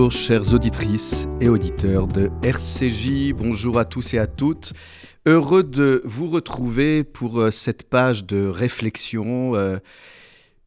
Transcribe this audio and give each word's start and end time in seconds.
Bonjour 0.00 0.18
chères 0.18 0.54
auditrices 0.54 1.28
et 1.42 1.50
auditeurs 1.50 2.06
de 2.06 2.30
RCJ, 2.42 3.34
bonjour 3.34 3.78
à 3.78 3.84
tous 3.84 4.14
et 4.14 4.18
à 4.18 4.26
toutes. 4.26 4.72
Heureux 5.26 5.62
de 5.62 6.00
vous 6.06 6.26
retrouver 6.26 7.04
pour 7.04 7.38
euh, 7.38 7.50
cette 7.50 7.82
page 7.82 8.24
de 8.24 8.46
réflexion 8.46 9.54
euh, 9.56 9.76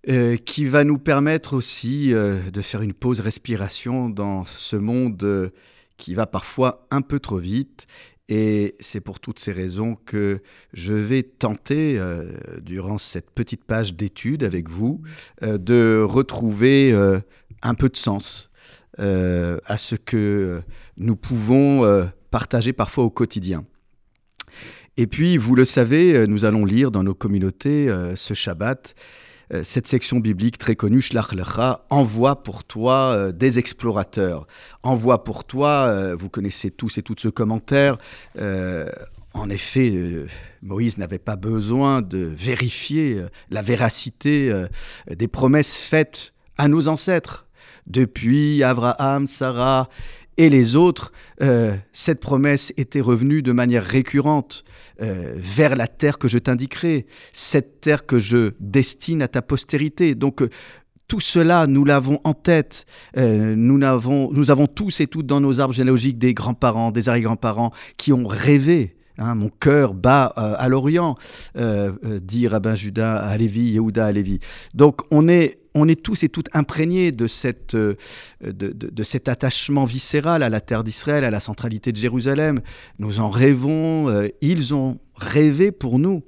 euh, 0.08 0.38
qui 0.38 0.66
va 0.66 0.84
nous 0.84 1.00
permettre 1.00 1.56
aussi 1.56 2.12
de 2.12 2.62
faire 2.62 2.84
une 2.84 2.94
pause 2.94 3.22
respiration 3.22 4.08
dans 4.08 4.46
ce 4.46 4.76
monde 4.76 5.52
qui 5.98 6.14
va 6.14 6.28
parfois 6.28 6.86
un 6.92 7.02
peu 7.02 7.20
trop 7.20 7.40
vite. 7.40 7.88
Et 8.30 8.76
c'est 8.80 9.02
pour 9.02 9.20
toutes 9.20 9.40
ces 9.40 9.52
raisons 9.52 9.96
que 10.06 10.44
je 10.74 10.94
vais 10.94 11.24
tenter, 11.24 12.00
durant 12.62 13.00
cette 13.00 13.32
petite 13.32 13.64
page 13.64 13.96
d'étude 13.96 14.44
avec 14.44 14.70
vous, 14.70 15.02
de 15.42 16.06
retrouver 16.08 16.94
un 17.64 17.74
peu 17.74 17.90
de 17.90 17.98
sens 17.98 18.52
euh, 19.00 19.58
à 19.66 19.78
ce 19.78 19.96
que 19.96 20.62
nous 20.98 21.16
pouvons 21.16 21.84
euh, 21.84 22.06
partager 22.30 22.74
parfois 22.74 23.04
au 23.04 23.10
quotidien. 23.10 23.66
Et 24.98 25.08
puis, 25.08 25.38
vous 25.38 25.56
le 25.56 25.66
savez, 25.66 26.16
euh, 26.16 26.28
nous 26.28 26.46
allons 26.46 26.64
lire 26.64 26.92
dans 26.92 27.02
nos 27.02 27.16
communautés 27.16 27.90
ce 28.16 28.34
Shabbat 28.34 28.96
cette 29.62 29.88
section 29.88 30.20
biblique 30.20 30.58
très 30.58 30.76
connue, 30.76 31.02
Shlach 31.02 31.32
Lecha, 31.32 31.86
envoie 31.92 32.42
pour 32.42 32.64
toi 32.64 33.32
des 33.32 33.60
explorateurs. 33.60 34.48
Envoie 34.82 35.24
pour 35.24 35.44
toi, 35.44 36.16
vous 36.16 36.28
connaissez 36.28 36.72
tous 36.72 36.98
et 36.98 37.04
toutes 37.04 37.20
ce 37.20 37.28
commentaire. 37.28 38.00
en 38.40 39.50
effet, 39.52 39.94
Moïse 40.64 40.98
n'avait 40.98 41.20
pas 41.20 41.36
besoin 41.36 42.02
de 42.02 42.18
vérifier 42.18 43.22
la 43.52 43.62
véracité 43.62 44.52
des 45.08 45.28
promesses 45.28 45.76
faites 45.76 46.34
à 46.58 46.68
nos 46.68 46.88
ancêtres 46.88 47.46
depuis 47.88 48.64
Abraham, 48.64 49.28
Sarah 49.28 49.90
et 50.38 50.50
les 50.50 50.76
autres, 50.76 51.12
euh, 51.42 51.76
cette 51.92 52.20
promesse 52.20 52.74
était 52.78 53.02
revenue 53.02 53.42
de 53.42 53.52
manière 53.52 53.84
récurrente 53.84 54.64
euh, 55.02 55.34
vers 55.36 55.76
la 55.76 55.88
terre 55.88 56.18
que 56.18 56.28
je 56.28 56.40
t'indiquerai, 56.40 57.06
cette 57.34 57.82
terre 57.82 58.06
que 58.06 58.20
je 58.20 58.52
destine 58.60 59.22
à 59.22 59.28
ta 59.28 59.42
postérité. 59.42 60.16
Donc 60.16 60.42
euh, 60.42 60.50
tout 61.08 61.20
cela, 61.20 61.68
nous 61.68 61.86
l'avons 61.86 62.20
en 62.24 62.34
tête. 62.34 62.86
nous, 63.16 63.84
avons, 63.84 64.68
tous 64.68 65.02
et 65.02 65.08
toutes 65.08 65.28
dans 65.28 65.42
nos 65.42 65.60
arbres 65.60 65.74
généalogiques 65.74 66.18
des 66.18 66.34
grands-parents, 66.34 66.92
des 66.92 67.10
arrière-grands-parents 67.10 67.72
qui 67.98 68.14
ont 68.14 68.28
rêvé 68.28 68.96
Hein, 69.20 69.36
mon 69.36 69.50
cœur 69.50 69.94
bat 69.94 70.24
à 70.24 70.68
l'Orient, 70.70 71.16
dit 71.56 72.48
Rabbin 72.48 72.74
Judas 72.74 73.18
à 73.18 73.38
Lévi, 73.38 73.74
Yehuda 73.74 74.08
à 74.08 74.12
Lévi. 74.12 74.40
Donc 74.74 75.02
on 75.12 75.28
est 75.28 75.60
on 75.76 75.88
est 75.88 76.02
tous 76.02 76.24
et 76.24 76.30
toutes 76.30 76.50
imprégnés 76.54 77.12
de, 77.12 77.28
cette, 77.28 77.76
euh, 77.76 77.96
de, 78.42 79.04
cet 79.04 79.28
attachement 79.28 79.86
viscéral 79.86 80.44
à 80.44 80.50
la 80.50 80.62
terre 80.62 80.84
d'Israël, 80.84 81.24
à 81.24 81.32
la 81.32 81.40
centralité 81.40 81.92
de 81.92 81.98
Jérusalem. 81.98 82.62
Nous 83.00 83.20
en 83.20 83.30
rêvons, 83.30 84.10
euh, 84.10 84.28
ils 84.42 84.74
ont 84.74 85.00
rêvé 85.24 85.72
pour 85.72 86.00
nous. 86.00 86.24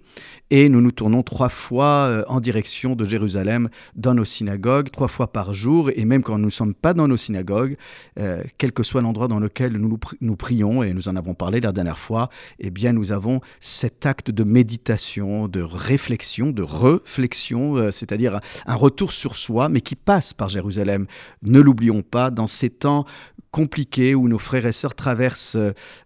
Et 0.52 0.70
nous 0.70 0.80
nous 0.80 0.92
tournons 0.92 1.24
trois 1.24 1.50
fois 1.50 2.06
euh, 2.08 2.24
en 2.28 2.40
direction 2.40 2.96
de 2.96 3.04
Jérusalem 3.04 3.70
dans 3.96 4.14
nos 4.14 4.26
synagogues, 4.26 4.92
trois 4.92 5.08
fois 5.08 5.32
par 5.32 5.54
jour, 5.56 5.90
et 5.96 6.06
même 6.06 6.22
quand 6.22 6.38
nous 6.38 6.46
ne 6.46 6.52
sommes 6.52 6.76
pas 6.76 6.94
dans 6.94 7.08
nos 7.08 7.18
synagogues, 7.18 7.78
euh, 8.20 8.44
quel 8.60 8.72
que 8.72 8.84
soit 8.84 9.02
l'endroit 9.02 9.28
dans 9.28 9.40
lequel 9.40 9.74
nous, 9.74 9.98
nous 10.22 10.36
prions, 10.36 10.84
et 10.84 10.94
nous 10.94 11.10
en 11.10 11.16
avons 11.16 11.34
parlé 11.34 11.62
la 11.62 11.72
dernière 11.72 11.98
fois, 11.98 12.30
eh 12.60 12.70
bien 12.70 12.94
nous 12.94 13.12
avons 13.12 13.42
cet 13.60 14.06
acte 14.06 14.30
de 14.30 14.44
méditation, 14.44 15.48
de 15.48 15.62
réflexion, 15.62 16.52
de 16.52 16.62
réflexion, 16.62 17.78
euh, 17.78 17.92
c'est-à-dire 17.92 18.40
un 18.68 18.76
retour 18.76 19.12
sur 19.14 19.36
soi, 19.36 19.68
mais 19.68 19.82
qui 19.82 19.96
passe 19.96 20.34
par 20.34 20.50
Jérusalem. 20.50 21.08
Ne 21.42 21.60
l'oublions 21.60 22.04
pas, 22.04 22.30
dans 22.30 22.48
ces 22.48 22.70
temps 22.70 23.06
compliqués 23.50 24.14
où 24.14 24.28
nos 24.28 24.38
frères 24.38 24.66
et 24.66 24.74
sœurs 24.74 24.96
traversent 24.96 25.58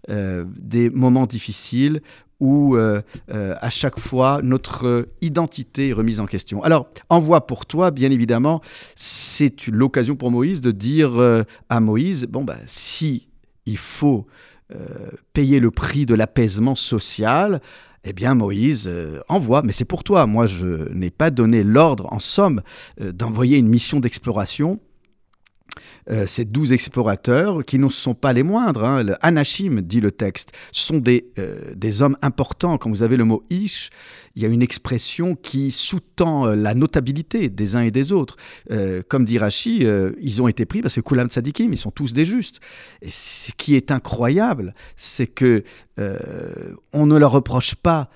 des 0.07 0.89
moments 0.91 1.25
difficiles, 1.25 2.01
où 2.39 2.75
euh, 2.75 3.01
euh, 3.33 3.55
à 3.59 3.69
chaque 3.69 3.99
fois 3.99 4.41
notre 4.43 5.07
identité 5.21 5.89
est 5.89 5.93
remise 5.93 6.19
en 6.19 6.25
question. 6.25 6.63
Alors, 6.63 6.87
envoi 7.09 7.45
pour 7.45 7.65
toi, 7.65 7.91
bien 7.91 8.11
évidemment, 8.11 8.61
c'est 8.95 9.67
l'occasion 9.67 10.15
pour 10.15 10.31
Moïse 10.31 10.61
de 10.61 10.71
dire 10.71 11.19
euh, 11.19 11.43
à 11.69 11.79
Moïse, 11.79 12.27
bon, 12.27 12.43
ben, 12.43 12.59
si 12.65 13.27
il 13.65 13.77
faut 13.77 14.25
payer 15.33 15.59
le 15.59 15.71
prix 15.71 16.05
de 16.05 16.13
l'apaisement 16.13 16.75
social, 16.75 17.59
eh 18.03 18.13
bien 18.13 18.35
Moïse 18.35 18.87
envoie, 19.27 19.63
mais 19.63 19.71
c'est 19.71 19.83
pour 19.83 20.03
toi. 20.03 20.27
Moi, 20.27 20.45
je 20.45 20.93
n'ai 20.93 21.09
pas 21.09 21.31
donné 21.31 21.63
l'ordre, 21.63 22.07
en 22.13 22.19
somme, 22.19 22.61
d'envoyer 22.99 23.57
une 23.57 23.67
mission 23.67 23.99
d'exploration 23.99 24.79
euh, 26.09 26.27
ces 26.27 26.45
douze 26.45 26.71
explorateurs, 26.71 27.63
qui 27.65 27.77
ne 27.77 27.87
sont 27.89 28.15
pas 28.15 28.33
les 28.33 28.43
moindres, 28.43 28.83
hein, 28.83 29.03
le 29.03 29.15
Anachim, 29.25 29.81
dit 29.81 30.01
le 30.01 30.11
texte, 30.11 30.51
sont 30.71 30.97
des, 30.97 31.27
euh, 31.37 31.73
des 31.75 32.01
hommes 32.01 32.17
importants. 32.21 32.77
Quand 32.77 32.89
vous 32.89 33.03
avez 33.03 33.17
le 33.17 33.25
mot 33.25 33.43
Ish, 33.49 33.89
il 34.35 34.41
y 34.41 34.45
a 34.45 34.49
une 34.49 34.61
expression 34.61 35.35
qui 35.35 35.71
sous-tend 35.71 36.47
euh, 36.47 36.55
la 36.55 36.73
notabilité 36.73 37.49
des 37.49 37.75
uns 37.75 37.81
et 37.81 37.91
des 37.91 38.11
autres. 38.11 38.37
comme 39.07 39.25
dit 39.25 39.37
Rashi, 39.37 39.85
ils 40.21 40.41
ont 40.41 40.47
été 40.47 40.65
pris 40.65 40.81
parce 40.81 40.95
que 40.95 41.01
Kulam 41.01 41.29
Tzadikim, 41.29 41.73
ils 41.73 41.77
sont 41.77 41.91
tous 41.91 42.13
des 42.13 42.25
justes. 42.25 42.59
Et 43.01 43.09
ce 43.09 43.51
qui 43.57 43.75
est 43.75 43.91
incroyable, 43.91 44.73
c'est 44.95 45.27
que 45.27 45.63
on 46.93 47.05
ne 47.05 47.17
leur 47.17 47.31
reproche 47.31 47.75
pas 47.75 48.09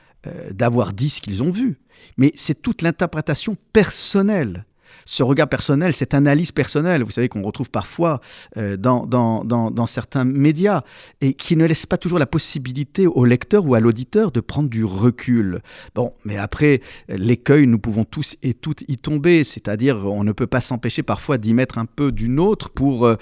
d'avoir 0.51 0.93
dit 0.93 1.09
ce 1.09 1.21
qu'ils 1.21 1.43
ont 1.43 1.51
vu, 1.51 1.79
mais 2.17 2.31
c'est 2.35 2.61
toute 2.61 2.81
l'interprétation 2.81 3.57
personnelle 3.73 4.65
ce 5.05 5.23
regard 5.23 5.47
personnel, 5.47 5.93
cette 5.93 6.13
analyse 6.13 6.51
personnelle, 6.51 7.03
vous 7.03 7.11
savez 7.11 7.29
qu'on 7.29 7.41
retrouve 7.41 7.69
parfois 7.69 8.21
euh, 8.57 8.77
dans, 8.77 9.05
dans, 9.05 9.43
dans, 9.43 9.85
certains 9.85 10.23
médias, 10.23 10.83
et 11.21 11.33
qui 11.33 11.55
ne 11.55 11.65
laisse 11.65 11.85
pas 11.85 11.97
toujours 11.97 12.19
la 12.19 12.25
possibilité 12.25 13.07
au 13.07 13.25
lecteur 13.25 13.65
ou 13.65 13.75
à 13.75 13.79
l'auditeur 13.79 14.31
de 14.31 14.39
prendre 14.39 14.69
du 14.69 14.83
recul. 14.83 15.61
Bon, 15.95 16.13
mais 16.25 16.37
après, 16.37 16.81
l'écueil, 17.09 17.67
nous 17.67 17.79
pouvons 17.79 18.05
tous 18.05 18.35
et 18.43 18.53
toutes 18.53 18.83
y 18.87 18.97
tomber, 18.97 19.43
c'est-à-dire 19.43 20.05
on 20.05 20.23
ne 20.23 20.31
peut 20.31 20.47
pas 20.47 20.61
s'empêcher 20.61 21.03
parfois 21.03 21.37
d'y 21.37 21.53
mettre 21.53 21.77
un 21.77 21.85
peu 21.85 22.11
d'une 22.11 22.39
autre 22.39 22.69
pour 22.69 23.05
euh, 23.05 23.15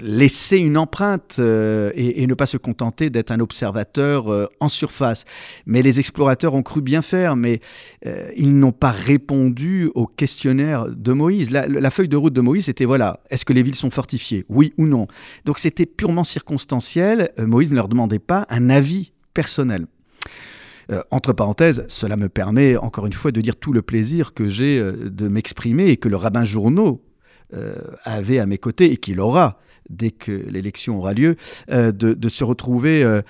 laisser 0.00 0.58
une 0.58 0.76
empreinte 0.76 1.36
euh, 1.38 1.90
et, 1.94 2.26
ne 2.26 2.34
pas 2.34 2.46
se 2.46 2.56
contenter 2.56 3.10
d'être 3.10 3.30
un 3.30 3.40
observateur 3.40 4.48
en 4.60 4.68
surface. 4.68 5.24
Mais 5.66 5.82
les 5.82 5.98
explorateurs 5.98 6.54
ont 6.54 6.62
cru 6.62 6.82
bien 6.82 7.02
faire, 7.02 7.36
mais 7.36 7.60
ils 8.36 8.58
n'ont 8.58 8.72
pas 8.72 8.90
répondu 8.90 9.90
aux 9.94 10.06
questionnaires 10.06 10.86
de 10.88 11.12
Moïse. 11.12 11.50
La, 11.50 11.90
feuille 11.90 12.08
de 12.08 12.16
route 12.16 12.34
de 12.34 12.40
Moïse, 12.40 12.66
c'était 12.66 12.84
voilà, 12.84 13.20
est-ce 13.30 13.44
que 13.44 13.52
les 13.52 13.62
villes 13.62 13.74
sont 13.74 13.90
fortifiées? 13.90 14.44
Oui 14.48 14.72
ou 14.76 14.86
non? 14.86 15.06
Donc 15.44 15.58
c'était 15.58 15.86
purement 15.86 16.24
circonstanciel. 16.24 17.30
Euh, 17.38 17.46
Moïse 17.46 17.70
ne 17.70 17.76
leur 17.76 17.88
demandait 17.88 18.18
pas 18.18 18.46
un 18.50 18.70
avis 18.70 19.12
personnel. 19.34 19.86
Euh, 20.90 21.02
entre 21.10 21.32
parenthèses, 21.32 21.84
cela 21.88 22.16
me 22.16 22.28
permet 22.28 22.76
encore 22.76 23.06
une 23.06 23.12
fois 23.12 23.30
de 23.30 23.40
dire 23.40 23.56
tout 23.56 23.72
le 23.72 23.82
plaisir 23.82 24.32
que 24.32 24.48
j'ai 24.48 24.78
euh, 24.78 25.10
de 25.10 25.28
m'exprimer 25.28 25.88
et 25.88 25.96
que 25.96 26.08
le 26.08 26.16
rabbin 26.16 26.44
Journeau 26.44 27.02
avait 28.04 28.38
à 28.38 28.46
mes 28.46 28.58
côtés 28.58 28.92
et 28.92 28.96
qu'il 28.96 29.20
aura 29.20 29.60
dès 29.88 30.10
que 30.10 30.32
l'élection 30.32 30.98
aura 30.98 31.14
lieu, 31.14 31.36
de, 31.68 32.28
se 32.28 32.44
retrouver 32.44 33.20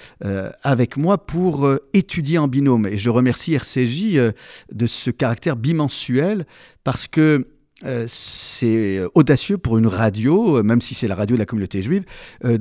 avec 0.62 0.96
moi 0.96 1.26
pour 1.26 1.68
étudier 1.94 2.38
en 2.38 2.48
binôme. 2.48 2.86
Et 2.86 2.96
je 2.96 3.10
remercie 3.10 3.54
RCJ 3.54 4.32
de 4.72 4.86
ce 4.86 5.10
caractère 5.10 5.56
bimensuel 5.56 6.46
parce 6.82 7.06
que 7.06 7.46
euh, 7.84 8.06
c'est 8.08 9.00
audacieux 9.14 9.56
pour 9.56 9.78
une 9.78 9.86
radio, 9.86 10.58
euh, 10.58 10.62
même 10.62 10.80
si 10.80 10.94
c'est 10.94 11.06
la 11.06 11.14
radio 11.14 11.36
de 11.36 11.38
la 11.38 11.46
communauté 11.46 11.80
juive, 11.80 12.04
euh, 12.44 12.58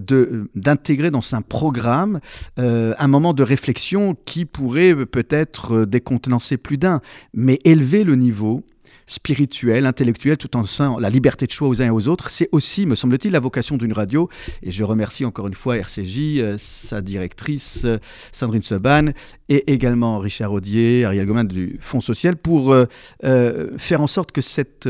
d'intégrer 0.54 1.10
dans 1.10 1.34
un 1.34 1.42
programme 1.42 2.20
un 2.58 3.08
moment 3.08 3.34
de 3.34 3.44
réflexion 3.44 4.16
qui 4.26 4.46
pourrait 4.46 5.06
peut-être 5.06 5.86
décontenancer 5.86 6.58
plus 6.58 6.78
d'un, 6.78 7.02
mais 7.34 7.60
élever 7.64 8.04
le 8.04 8.16
niveau 8.16 8.64
spirituel, 9.08 9.86
intellectuel, 9.86 10.38
tout 10.38 10.56
en 10.56 10.64
la 11.00 11.10
liberté 11.10 11.48
de 11.48 11.52
choix 11.52 11.68
aux 11.68 11.82
uns 11.82 11.86
et 11.86 11.90
aux 11.90 12.08
autres. 12.08 12.30
C'est 12.30 12.50
aussi, 12.52 12.86
me 12.86 12.96
semble-t-il, 12.96 13.32
la 13.32 13.40
vocation 13.40 13.78
d'une 13.78 13.94
radio. 13.94 14.30
Et 14.62 14.72
je 14.72 14.84
remercie 14.84 15.26
encore 15.26 15.48
une 15.48 15.54
fois 15.54 15.78
RCJ, 15.78 16.40
euh, 16.40 16.56
sa 16.58 17.02
directrice 17.02 17.84
euh, 17.86 17.98
Sandrine 18.32 18.62
Seban, 18.62 19.12
et 19.50 19.72
également 19.72 20.20
Richard 20.20 20.52
Audier, 20.52 21.06
Ariel 21.06 21.26
Gomin 21.26 21.46
du 21.46 21.78
Fonds 21.80 22.02
social, 22.02 22.36
pour 22.36 22.74
euh, 22.74 23.78
faire 23.78 24.02
en 24.02 24.08
sorte 24.08 24.34
que 24.34 24.42
cette 24.42 24.90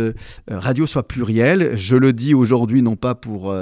radio 0.49 0.87
soit 0.87 1.07
plurielle. 1.07 1.73
Je 1.75 1.95
le 1.95 2.11
dis 2.11 2.33
aujourd'hui, 2.33 2.81
non 2.81 2.95
pas 2.95 3.13
pour, 3.13 3.53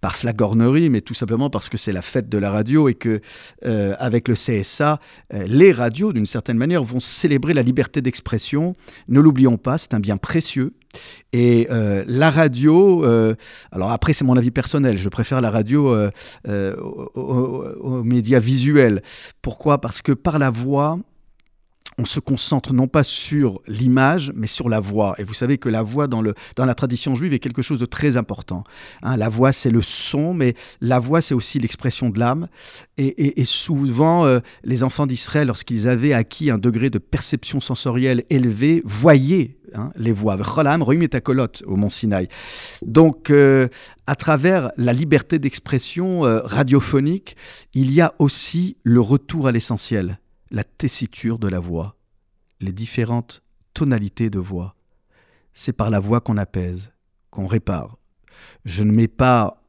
par 0.00 0.16
flagornerie, 0.16 0.90
mais 0.90 1.00
tout 1.00 1.14
simplement 1.14 1.48
parce 1.48 1.68
que 1.68 1.76
c'est 1.76 1.92
la 1.92 2.02
fête 2.02 2.28
de 2.28 2.38
la 2.38 2.50
radio 2.50 2.88
et 2.88 2.94
que, 2.94 3.20
avec 3.62 4.26
le 4.26 4.34
CSA, 4.34 4.98
les 5.32 5.70
radios, 5.70 6.12
d'une 6.12 6.26
certaine 6.26 6.58
manière, 6.58 6.82
vont 6.82 6.98
célébrer 6.98 7.54
la 7.54 7.62
liberté 7.62 8.02
d'expression. 8.02 8.74
Ne 9.08 9.20
l'oublions 9.20 9.58
pas, 9.58 9.78
un 9.94 10.00
bien 10.00 10.16
précieux. 10.16 10.74
Et 11.32 11.68
euh, 11.70 12.04
la 12.06 12.30
radio, 12.30 13.04
euh, 13.04 13.34
alors 13.70 13.90
après 13.90 14.12
c'est 14.12 14.24
mon 14.24 14.36
avis 14.36 14.50
personnel, 14.50 14.98
je 14.98 15.08
préfère 15.08 15.40
la 15.40 15.50
radio 15.50 15.94
euh, 16.48 16.76
aux, 16.76 18.02
médias 18.02 18.40
visuels. 18.40 19.02
Pourquoi? 19.40 19.80
Parce 19.80 20.02
que 20.02 20.12
par 20.12 20.38
la 20.38 20.50
voix, 20.50 20.98
on 22.02 22.04
se 22.04 22.18
concentre 22.18 22.72
non 22.72 22.88
pas 22.88 23.04
sur 23.04 23.60
l'image, 23.68 24.32
mais 24.34 24.48
sur 24.48 24.68
la 24.68 24.80
voix. 24.80 25.14
Et 25.18 25.24
vous 25.24 25.34
savez 25.34 25.56
que 25.56 25.68
la 25.68 25.82
voix 25.82 26.08
dans, 26.08 26.20
le, 26.20 26.34
dans 26.56 26.64
la 26.64 26.74
tradition 26.74 27.14
juive 27.14 27.32
est 27.32 27.38
quelque 27.38 27.62
chose 27.62 27.78
de 27.78 27.86
très 27.86 28.16
important. 28.16 28.64
Hein. 29.02 29.16
la 29.16 29.28
voix, 29.28 29.52
c'est 29.52 29.70
le 29.70 29.82
son, 29.82 30.34
mais 30.34 30.54
la 30.80 30.98
voix, 30.98 31.20
c'est 31.20 31.34
aussi 31.34 31.60
l'expression 31.60 32.10
de 32.10 32.18
l'âme. 32.18 32.48
Et, 32.98 33.44
souvent, 33.44 34.26
euh, 34.26 34.40
les 34.64 34.82
enfants 34.82 35.06
d'Israël, 35.06 35.46
lorsqu'ils 35.46 35.86
avaient 35.86 36.12
acquis 36.12 36.50
un 36.50 36.58
degré 36.58 36.90
de 36.90 36.98
perception 36.98 37.60
sensorielle 37.60 38.24
élevé, 38.30 38.82
voyaient 38.84 39.58
hein, 39.72 39.92
les 39.94 40.12
voix. 40.12 40.36
au 40.36 41.76
mont 41.76 41.90
Sinaï. 41.90 42.26
Donc, 42.84 43.30
euh, 43.30 43.68
à 44.08 44.16
travers 44.16 44.72
la 44.76 44.92
liberté 44.92 45.38
d'expression 45.38 46.26
euh, 46.26 46.40
radiophonique, 46.42 47.36
il 47.74 47.92
y 47.92 48.00
a 48.00 48.12
aussi 48.18 48.76
le 48.82 49.00
retour 49.00 49.46
à 49.46 49.52
l'essentiel 49.52 50.18
la 50.52 50.64
tessiture 50.64 51.38
de 51.38 51.48
la 51.48 51.58
voix, 51.58 51.96
les 52.60 52.72
différentes 52.72 53.42
tonalités 53.74 54.30
de 54.30 54.38
voix. 54.38 54.76
C'est 55.54 55.72
par 55.72 55.90
la 55.90 55.98
voix 55.98 56.20
qu'on 56.20 56.36
apaise, 56.36 56.92
qu'on 57.30 57.46
répare. 57.46 57.98
Je 58.64 58.84
ne 58.84 58.92
mets 58.92 59.08
pas 59.08 59.64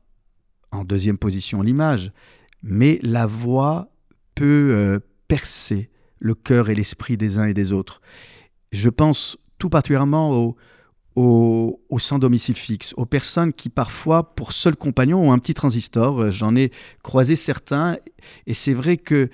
en 0.71 0.83
deuxième 0.83 1.18
position 1.18 1.62
l'image, 1.62 2.12
mais 2.62 3.00
la 3.01 3.25
voix 3.25 3.91
peut 4.35 4.69
euh, 4.71 5.00
percer 5.27 5.89
le 6.19 6.35
cœur 6.35 6.69
et 6.69 6.75
l'esprit 6.75 7.18
des 7.18 7.38
uns 7.38 7.45
et 7.45 7.53
des 7.53 7.71
autres. 7.71 8.01
Je 8.71 8.89
pense 8.89 9.38
tout 9.59 9.69
particulièrement 9.69 10.31
aux, 10.31 10.57
aux, 11.15 12.00
sans 12.00 12.19
domicile 12.19 12.56
fixe, 12.56 12.94
aux 12.97 13.06
personnes 13.06 13.53
qui 13.53 13.69
parfois, 13.69 14.36
pour 14.36 14.51
seul 14.51 14.75
compagnon, 14.75 15.29
ont 15.29 15.31
un 15.31 15.39
petit 15.39 15.53
transistor. 15.53 16.31
J'en 16.31 16.56
ai 16.56 16.71
croisé 17.03 17.36
certains, 17.36 17.97
et 18.47 18.53
c'est 18.53 18.74
vrai 18.74 18.97
que 18.97 19.29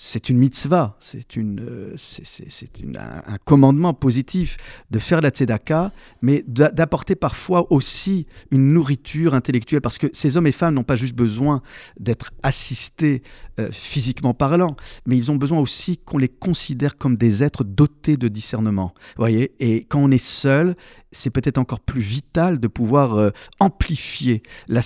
c'est 0.00 0.28
une 0.28 0.38
mitzvah, 0.38 0.96
c'est 1.00 1.34
une, 1.34 1.58
euh, 1.60 1.94
c'est 1.96 2.70
un, 2.96 3.36
commandement 3.44 3.94
positif 3.94 4.56
de 4.92 5.00
faire 5.00 5.20
la 5.20 5.30
tzedaka, 5.30 5.90
mais 6.22 6.44
d'apporter 6.46 7.16
parfois 7.16 7.72
aussi 7.72 8.28
une 8.52 8.72
nourriture 8.72 9.34
intellectuelle, 9.34 9.80
parce 9.80 9.98
que 9.98 10.06
ces 10.12 10.36
hommes 10.36 10.46
et 10.46 10.52
femmes 10.52 10.74
n'ont 10.74 10.84
pas 10.84 10.94
juste 10.94 11.16
besoin 11.16 11.62
d'être 11.98 12.30
assistés 12.44 13.24
euh, 13.58 13.70
physiquement 13.72 14.34
parlant, 14.34 14.76
mais 15.04 15.16
ils 15.16 15.32
ont 15.32 15.36
besoin 15.36 15.58
aussi 15.58 15.98
qu'on 15.98 16.18
les 16.18 16.28
considère 16.28 16.96
comme 16.96 17.16
des 17.16 17.42
êtres 17.42 17.64
dotés 17.64 18.16
de 18.16 18.28
discernement. 18.28 18.94
voyez 19.16 19.50
Et 19.58 19.84
quand 19.84 19.98
on 19.98 20.12
est 20.12 20.24
seul, 20.24 20.76
c'est 21.10 21.30
peut-être 21.30 21.58
encore 21.58 21.80
plus 21.80 22.02
vital 22.02 22.60
de 22.60 22.68
pouvoir 22.68 23.16
euh, 23.16 23.30
amplifier 23.58 24.44
la 24.68 24.80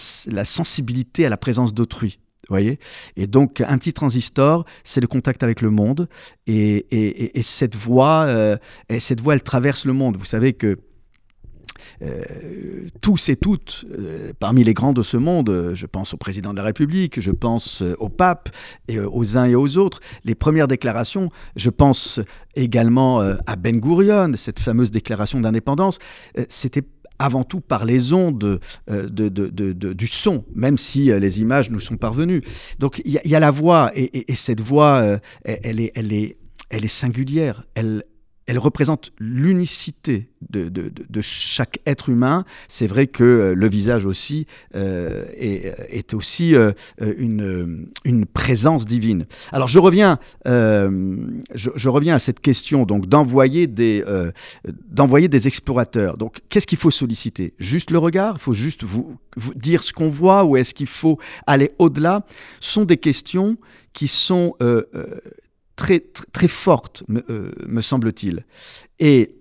sensibilité 0.46 1.26
à 1.26 1.28
la 1.28 1.36
présence 1.36 1.74
d'autrui 1.74 2.18
voyez 2.48 2.78
Et 3.16 3.26
donc, 3.26 3.60
un 3.60 3.78
petit 3.78 3.92
transistor, 3.92 4.64
c'est 4.84 5.00
le 5.00 5.06
contact 5.06 5.42
avec 5.42 5.60
le 5.60 5.70
monde. 5.70 6.08
Et, 6.46 7.32
cette 7.42 7.76
voix, 7.76 8.24
euh, 8.26 8.56
cette 8.98 9.20
voix, 9.20 9.34
elle 9.34 9.42
traverse 9.42 9.84
le 9.84 9.92
monde. 9.92 10.16
Vous 10.16 10.24
savez 10.24 10.52
que 10.52 10.78
euh, 12.00 12.22
tous 13.00 13.28
et 13.28 13.36
toutes, 13.36 13.84
euh, 13.90 14.32
parmi 14.38 14.62
les 14.62 14.72
grands 14.72 14.92
de 14.92 15.02
ce 15.02 15.16
monde, 15.16 15.72
je 15.74 15.86
pense 15.86 16.14
au 16.14 16.16
président 16.16 16.52
de 16.52 16.58
la 16.58 16.64
République, 16.64 17.20
je 17.20 17.30
pense 17.30 17.82
au 17.98 18.08
pape, 18.08 18.50
et 18.88 19.00
aux 19.00 19.36
uns 19.36 19.46
et 19.46 19.54
aux 19.54 19.78
autres, 19.78 20.00
les 20.24 20.34
premières 20.34 20.68
déclarations, 20.68 21.30
je 21.56 21.70
pense 21.70 22.20
également 22.54 23.20
à 23.20 23.56
Ben 23.56 23.80
Gurion, 23.80 24.32
cette 24.36 24.60
fameuse 24.60 24.90
déclaration 24.90 25.40
d'indépendance, 25.40 25.98
c'était 26.48 26.84
avant 27.22 27.44
tout 27.44 27.60
par 27.60 27.84
les 27.84 28.12
ondes 28.12 28.60
euh, 28.90 29.08
de, 29.08 29.92
du 29.92 30.06
son, 30.08 30.44
même 30.54 30.76
si 30.76 31.10
euh, 31.10 31.20
les 31.20 31.40
images 31.40 31.70
nous 31.70 31.80
sont 31.80 31.96
parvenues. 31.96 32.42
Donc 32.80 33.00
il 33.04 33.20
y, 33.24 33.34
a 33.34 33.40
la 33.40 33.50
voix, 33.52 33.92
et, 33.94 34.24
cette 34.34 34.60
voix, 34.60 34.96
euh, 34.96 35.18
elle, 35.44 35.80
est, 35.80 35.92
elle, 35.94 36.12
est, 36.12 36.36
elle 36.68 36.84
est 36.84 36.88
singulière, 36.88 37.64
elle 38.46 38.58
représente 38.58 39.12
l'unicité 39.18 40.28
de, 40.50 40.68
de, 40.68 41.20
chaque 41.20 41.78
être 41.86 42.08
humain. 42.08 42.44
C'est 42.68 42.88
vrai 42.88 43.06
que 43.06 43.22
euh, 43.22 43.54
le 43.54 43.68
visage 43.68 44.06
aussi 44.06 44.46
euh, 44.74 45.24
est, 45.36 45.74
est, 45.88 46.14
aussi 46.14 46.54
euh, 46.54 46.72
une, 47.00 47.88
une, 48.04 48.26
présence 48.26 48.84
divine. 48.84 49.26
Alors 49.52 49.68
je 49.68 49.78
reviens, 49.78 50.18
je, 50.44 51.88
reviens 51.88 52.14
à 52.14 52.18
cette 52.18 52.40
question 52.40 52.84
donc 52.84 53.06
d'envoyer 53.06 53.66
des, 53.66 54.04
d'envoyer 54.88 55.28
des 55.28 55.46
explorateurs. 55.46 56.16
Donc 56.16 56.40
qu'est-ce 56.48 56.66
qu'il 56.66 56.78
faut 56.78 56.90
solliciter? 56.90 57.54
Juste 57.58 57.90
le 57.90 57.98
regard? 57.98 58.36
Il 58.38 58.42
faut 58.42 58.52
juste 58.52 58.82
vous, 58.82 59.16
vous 59.36 59.54
dire 59.54 59.82
ce 59.82 59.92
qu'on 59.92 60.08
voit 60.08 60.44
ou 60.44 60.56
est-ce 60.56 60.74
qu'il 60.74 60.86
faut 60.86 61.18
aller 61.46 61.70
au-delà? 61.78 62.26
Ce 62.60 62.72
sont 62.72 62.84
des 62.84 62.96
questions 62.96 63.56
qui 63.92 64.08
sont 64.08 64.54
très, 65.76 66.00
très, 66.32 66.48
forte, 66.48 67.02
euh, 67.30 67.52
me, 67.66 67.80
semble-t-il. 67.80 68.44
Et 68.98 69.38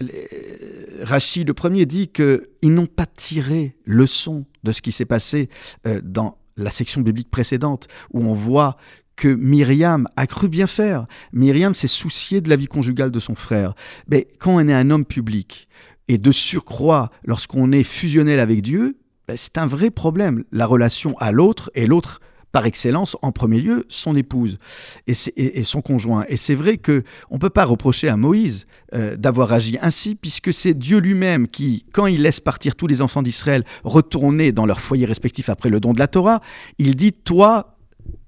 Rachid 1.02 1.48
le 1.48 1.54
premier 1.54 1.86
dit 1.86 2.08
qu'ils 2.08 2.48
n'ont 2.62 2.86
pas 2.86 3.06
tiré 3.06 3.76
leçon 3.84 4.46
de 4.64 4.72
ce 4.72 4.82
qui 4.82 4.92
s'est 4.92 5.04
passé 5.04 5.48
euh, 5.86 6.00
dans 6.02 6.38
la 6.56 6.70
section 6.70 7.00
biblique 7.00 7.30
précédente, 7.30 7.88
où 8.12 8.24
on 8.24 8.34
voit 8.34 8.76
que 9.16 9.28
Myriam 9.28 10.08
a 10.16 10.26
cru 10.26 10.48
bien 10.48 10.66
faire. 10.66 11.06
Myriam 11.32 11.74
s'est 11.74 11.88
souciée 11.88 12.40
de 12.40 12.48
la 12.48 12.56
vie 12.56 12.66
conjugale 12.66 13.10
de 13.10 13.18
son 13.18 13.34
frère. 13.34 13.74
Mais 14.08 14.28
quand 14.38 14.56
on 14.56 14.68
est 14.68 14.72
un 14.72 14.90
homme 14.90 15.04
public, 15.04 15.68
et 16.08 16.18
de 16.18 16.32
surcroît, 16.32 17.10
lorsqu'on 17.24 17.72
est 17.72 17.84
fusionnel 17.84 18.40
avec 18.40 18.62
Dieu, 18.62 18.98
ben, 19.28 19.36
c'est 19.36 19.56
un 19.58 19.66
vrai 19.66 19.90
problème. 19.90 20.44
La 20.52 20.66
relation 20.66 21.16
à 21.18 21.32
l'autre 21.32 21.70
et 21.74 21.86
l'autre 21.86 22.20
par 22.52 22.66
excellence, 22.66 23.16
en 23.22 23.32
premier 23.32 23.60
lieu, 23.60 23.86
son 23.88 24.14
épouse 24.14 24.58
et, 25.06 25.64
son 25.64 25.80
conjoint. 25.80 26.24
Et 26.28 26.36
c'est 26.36 26.54
vrai 26.54 26.76
que 26.76 27.02
on 27.30 27.38
peut 27.38 27.50
pas 27.50 27.64
reprocher 27.64 28.08
à 28.08 28.16
Moïse 28.16 28.66
euh, 28.94 29.16
d'avoir 29.16 29.52
agi 29.52 29.78
ainsi, 29.80 30.14
puisque 30.14 30.52
c'est 30.52 30.74
Dieu 30.74 30.98
lui-même 30.98 31.48
qui, 31.48 31.86
quand 31.92 32.06
il 32.06 32.22
laisse 32.22 32.40
partir 32.40 32.76
tous 32.76 32.86
les 32.86 33.02
enfants 33.02 33.22
d'Israël 33.22 33.64
retourner 33.84 34.52
dans 34.52 34.66
leur 34.66 34.80
foyer 34.80 35.06
respectif 35.06 35.48
après 35.48 35.70
le 35.70 35.80
don 35.80 35.94
de 35.94 35.98
la 35.98 36.08
Torah, 36.08 36.42
il 36.78 36.94
dit 36.94 37.12
Toi, 37.12 37.78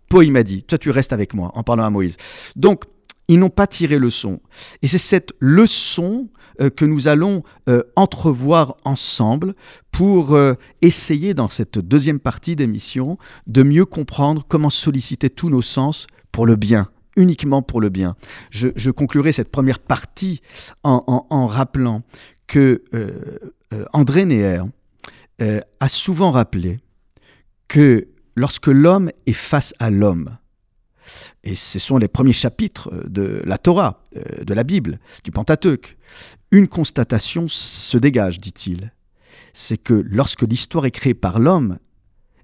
Poï 0.08 0.30
m'a 0.30 0.42
dit, 0.42 0.62
toi 0.62 0.78
tu 0.78 0.90
restes 0.90 1.12
avec 1.12 1.34
moi, 1.34 1.50
en 1.54 1.62
parlant 1.62 1.84
à 1.84 1.90
Moïse. 1.90 2.16
Donc, 2.56 2.84
ils 3.28 3.38
n'ont 3.38 3.50
pas 3.50 3.66
tiré 3.66 3.98
leçon. 3.98 4.40
Et 4.82 4.86
c'est 4.86 4.98
cette 4.98 5.32
leçon 5.40 6.28
euh, 6.60 6.70
que 6.70 6.84
nous 6.84 7.08
allons 7.08 7.42
euh, 7.68 7.82
entrevoir 7.96 8.76
ensemble 8.84 9.54
pour 9.90 10.34
euh, 10.34 10.54
essayer 10.82 11.34
dans 11.34 11.48
cette 11.48 11.78
deuxième 11.78 12.20
partie 12.20 12.54
d'émission 12.54 13.18
de 13.46 13.62
mieux 13.62 13.86
comprendre 13.86 14.44
comment 14.46 14.70
solliciter 14.70 15.30
tous 15.30 15.50
nos 15.50 15.62
sens 15.62 16.06
pour 16.30 16.46
le 16.46 16.54
bien, 16.56 16.88
uniquement 17.16 17.62
pour 17.62 17.80
le 17.80 17.88
bien. 17.88 18.14
Je, 18.50 18.90
conclurai 18.90 19.32
cette 19.32 19.50
première 19.50 19.80
partie 19.80 20.42
en, 20.82 21.46
rappelant 21.46 22.02
que 22.46 22.82
André 23.92 24.24
Neher 24.24 24.62
a 25.38 25.88
souvent 25.88 26.32
rappelé 26.32 26.80
que 27.68 28.08
lorsque 28.34 28.66
l'homme 28.66 29.10
est 29.26 29.32
face 29.32 29.74
à 29.78 29.90
l'homme, 29.90 30.36
et 31.42 31.54
ce 31.54 31.78
sont 31.78 31.98
les 31.98 32.08
premiers 32.08 32.32
chapitres 32.32 32.90
de 33.06 33.42
la 33.44 33.58
Torah, 33.58 34.02
de 34.14 34.54
la 34.54 34.64
Bible, 34.64 34.98
du 35.22 35.30
Pentateuque. 35.30 35.96
Une 36.50 36.68
constatation 36.68 37.46
se 37.48 37.98
dégage, 37.98 38.38
dit-il. 38.38 38.92
C'est 39.52 39.78
que 39.78 39.94
lorsque 39.94 40.42
l'histoire 40.42 40.86
est 40.86 40.90
créée 40.90 41.14
par 41.14 41.38
l'homme, 41.38 41.78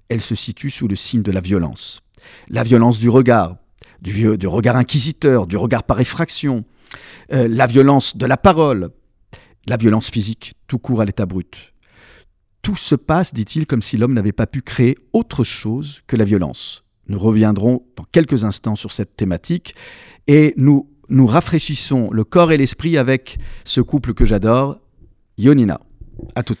elle 0.09 0.21
se 0.21 0.35
situe 0.35 0.69
sous 0.69 0.87
le 0.87 0.95
signe 0.95 1.23
de 1.23 1.31
la 1.31 1.41
violence. 1.41 2.01
La 2.49 2.63
violence 2.63 2.99
du 2.99 3.09
regard, 3.09 3.55
du, 4.01 4.27
regard 4.47 4.75
inquisiteur, 4.75 5.47
du 5.47 5.57
regard 5.57 5.83
par 5.83 5.99
effraction, 5.99 6.65
euh, 7.31 7.47
la 7.47 7.67
violence 7.67 8.17
de 8.17 8.25
la 8.25 8.37
parole, 8.37 8.91
la 9.67 9.77
violence 9.77 10.09
physique, 10.09 10.53
tout 10.67 10.79
court 10.79 11.01
à 11.01 11.05
l'état 11.05 11.25
brut. 11.25 11.73
Tout 12.61 12.75
se 12.75 12.95
passe, 12.95 13.33
dit-il, 13.33 13.65
comme 13.65 13.81
si 13.81 13.97
l'homme 13.97 14.13
n'avait 14.13 14.31
pas 14.31 14.47
pu 14.47 14.61
créer 14.61 14.97
autre 15.13 15.43
chose 15.43 16.01
que 16.07 16.15
la 16.15 16.25
violence. 16.25 16.83
Nous 17.10 17.18
reviendrons 17.18 17.84
dans 17.96 18.04
quelques 18.10 18.44
instants 18.44 18.76
sur 18.76 18.92
cette 18.92 19.16
thématique 19.16 19.74
et 20.26 20.54
nous 20.56 20.88
nous 21.08 21.26
rafraîchissons 21.26 22.10
le 22.10 22.24
corps 22.24 22.50
et 22.50 22.56
l'esprit 22.56 22.98
avec 22.98 23.38
ce 23.64 23.80
couple 23.80 24.12
que 24.12 24.24
j'adore, 24.24 24.78
Yonina. 25.38 25.80
À 26.34 26.42
toutes. 26.42 26.58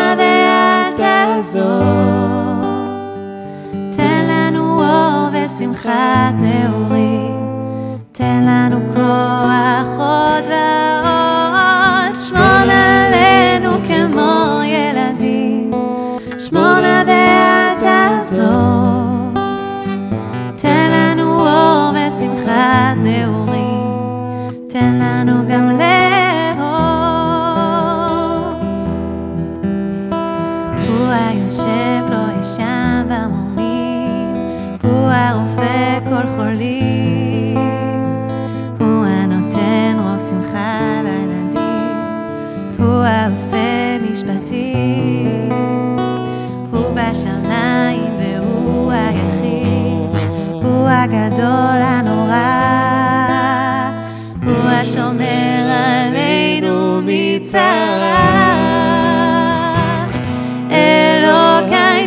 much 16.52 16.54
more 16.54 16.82
than 16.82 17.80
dazzle. 17.80 18.77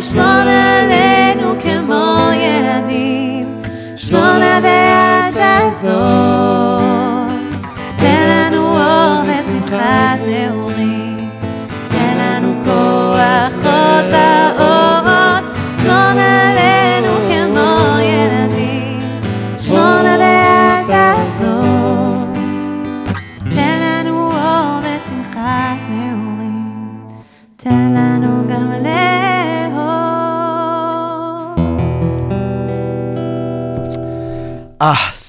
שמור 0.01 0.25
עלינו 0.25 1.53
כמו 1.59 2.29
ילדים, 2.33 3.61
שמור 3.95 4.37
נא 4.37 4.59
ואל 4.63 5.33
תעזוב, 5.33 6.60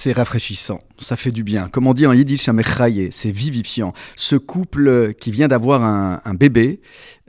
c'est 0.03 0.11
rafraîchissant, 0.11 0.81
ça 0.99 1.15
fait 1.15 1.31
du 1.31 1.45
bien. 1.45 1.69
Comme 1.69 1.87
on 1.87 1.95
dit 1.95 2.09
en 2.09 2.13
yiddish, 2.13 2.51
c'est 3.13 3.31
vivifiant. 3.31 3.93
Ce 4.17 4.35
couple 4.35 5.15
qui 5.15 5.31
vient 5.31 5.47
d'avoir 5.47 5.85
un, 5.85 6.35
bébé, 6.35 6.81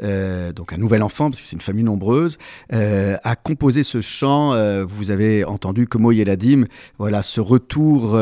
euh, 0.02 0.52
donc 0.54 0.74
un 0.74 0.78
nouvel 0.78 1.04
enfant, 1.04 1.30
parce 1.30 1.40
que 1.40 1.46
c'est 1.46 1.56
une 1.56 1.62
famille 1.62 1.84
nombreuse, 1.84 2.40
euh, 2.74 3.16
a 3.24 3.36
composé 3.36 3.84
ce 3.84 4.02
chant. 4.02 4.54
euh, 4.54 4.86
vous 4.86 5.12
avez 5.12 5.46
entendu 5.46 5.86
Komo 5.86 6.12
Yeladim, 6.12 6.66
voilà, 6.98 7.22
ce 7.22 7.42
retour 7.42 8.20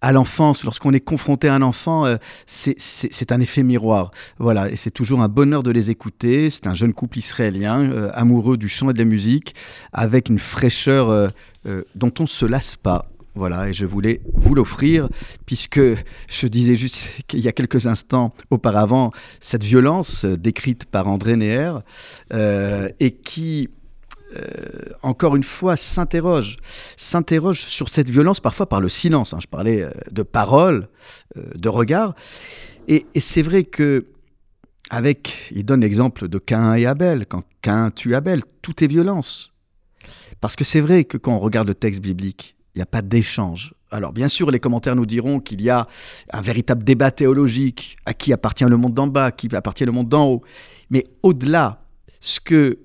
à 0.00 0.12
l'enfance. 0.12 0.64
Lorsqu'on 0.64 0.92
est 0.92 1.00
confronté 1.00 1.46
à 1.46 1.54
un 1.54 1.62
enfant, 1.62 2.04
c'est- 2.46 3.30
un 3.30 3.38
effet 3.38 3.62
miroir. 3.62 4.10
Voilà, 4.40 4.68
et 4.68 4.74
c'est 4.74 4.90
toujours 4.90 5.22
un 5.22 5.28
bonheur 5.28 5.62
de 5.62 5.70
les 5.70 5.92
écouter. 5.92 6.50
C'est 6.50 6.66
un 6.66 6.74
jeune 6.74 6.92
couple 6.92 7.18
israélien, 7.18 8.10
amoureux 8.14 8.56
du 8.56 8.68
chant 8.68 8.90
et 8.90 8.94
de 8.94 8.98
la 8.98 9.04
musique, 9.04 9.54
avec 9.92 10.28
une 10.28 10.40
fraîcheur 10.40 11.30
dont 11.94 12.12
on 12.18 12.24
ne 12.24 12.28
se 12.28 12.44
lasse 12.44 12.74
pas. 12.74 13.11
Voilà, 13.34 13.70
et 13.70 13.72
je 13.72 13.86
voulais 13.86 14.20
vous 14.34 14.54
l'offrir, 14.54 15.08
puisque 15.46 15.80
je 16.28 16.46
disais 16.46 16.74
juste 16.74 16.98
qu'il 17.28 17.40
y 17.40 17.48
a 17.48 17.52
quelques 17.52 17.86
instants 17.86 18.34
auparavant, 18.50 19.10
cette 19.40 19.64
violence 19.64 20.26
euh, 20.26 20.36
décrite 20.36 20.84
par 20.84 21.08
André 21.08 21.36
Neher, 21.36 21.78
euh, 22.34 22.90
et 23.00 23.12
qui, 23.12 23.70
euh, 24.36 24.44
encore 25.02 25.34
une 25.34 25.44
fois, 25.44 25.76
s'interroge, 25.76 26.58
s'interroge 26.96 27.60
sur 27.64 27.88
cette 27.88 28.10
violence, 28.10 28.38
parfois 28.38 28.68
par 28.68 28.82
le 28.82 28.90
silence. 28.90 29.32
hein. 29.32 29.38
Je 29.40 29.46
parlais 29.46 29.88
de 30.10 30.22
paroles, 30.22 30.88
de 31.34 31.68
regards, 31.70 32.14
et, 32.86 33.06
et 33.14 33.20
c'est 33.20 33.42
vrai 33.42 33.64
que 33.64 34.06
avec, 34.90 35.50
il 35.52 35.64
donne 35.64 35.80
l'exemple 35.80 36.28
de 36.28 36.38
Cain 36.38 36.74
et 36.74 36.84
Abel. 36.84 37.24
Quand 37.26 37.44
Cain 37.62 37.90
tue 37.90 38.14
Abel, 38.14 38.42
tout 38.60 38.84
est 38.84 38.88
violence. 38.88 39.52
Parce 40.42 40.54
que 40.54 40.64
c'est 40.64 40.80
vrai 40.80 41.04
que 41.04 41.16
quand 41.16 41.32
on 41.32 41.38
regarde 41.38 41.68
le 41.68 41.74
texte 41.74 42.02
biblique, 42.02 42.56
il 42.74 42.78
n'y 42.78 42.82
a 42.82 42.86
pas 42.86 43.02
d'échange. 43.02 43.74
Alors 43.90 44.12
bien 44.12 44.28
sûr, 44.28 44.50
les 44.50 44.60
commentaires 44.60 44.96
nous 44.96 45.06
diront 45.06 45.40
qu'il 45.40 45.60
y 45.60 45.68
a 45.68 45.86
un 46.32 46.40
véritable 46.40 46.82
débat 46.84 47.10
théologique, 47.10 47.96
à 48.06 48.14
qui 48.14 48.32
appartient 48.32 48.64
le 48.64 48.76
monde 48.76 48.94
d'en 48.94 49.06
bas, 49.06 49.26
à 49.26 49.32
qui 49.32 49.54
appartient 49.54 49.84
le 49.84 49.92
monde 49.92 50.08
d'en 50.08 50.26
haut? 50.26 50.42
Mais 50.90 51.06
au-delà, 51.22 51.84
ce 52.20 52.40
que 52.40 52.78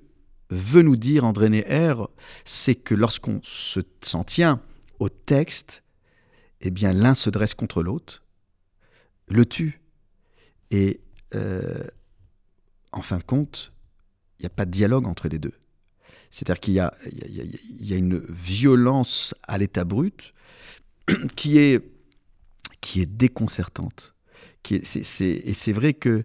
veut 0.50 0.82
nous 0.82 0.98
dire 0.98 1.26
André 1.26 1.50
Neher, 1.50 1.96
c'est 2.44 2.76
que 2.76 2.96
lorsqu'on 2.96 3.40
se 3.44 3.82
s'en 4.02 4.24
tient 4.24 4.62
au 5.00 5.10
texte, 5.10 5.84
eh 6.62 6.72
bien 6.72 6.92
l'un 6.92 7.14
se 7.14 7.30
dresse 7.30 7.54
contre 7.54 7.84
l'autre, 7.84 8.24
le 9.28 9.46
tue. 9.46 9.82
Et 10.72 11.00
euh, 11.36 11.84
en 12.92 13.02
fin 13.02 13.18
de 13.18 13.24
compte, 13.24 13.72
il 14.40 14.44
n'y 14.44 14.48
a 14.48 14.52
pas 14.52 14.66
de 14.66 14.72
dialogue 14.72 15.08
entre 15.08 15.28
les 15.28 15.40
deux. 15.40 15.54
C'est-à-dire 16.30 16.60
qu'il 16.60 16.74
y 16.74 16.80
a, 16.80 16.94
une 17.96 18.20
violence 18.30 19.34
à 19.44 19.58
l'état 19.58 19.84
brut 19.84 20.34
qui 21.36 21.58
est, 21.58 21.82
déconcertante. 22.96 24.14
Et 24.72 24.84
c'est 24.84 25.72
vrai 25.74 25.94
que 25.94 26.24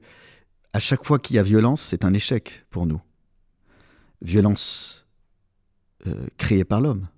à 0.73 0.79
chaque 0.79 1.05
fois 1.05 1.19
qu'il 1.19 1.37
y 1.37 1.39
a 1.39 1.43
violence, 1.43 1.83
c'est 1.83 2.05
un 2.05 2.15
échec 2.15 2.65
pour 2.71 2.87
nous. 2.87 3.01
Violence 4.23 5.07
euh, 6.07 6.27
créée 6.39 6.65
par 6.65 6.81
l'homme. 6.81 7.09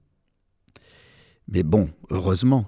Mais 1.49 1.63
bon, 1.63 1.91
heureusement 2.11 2.67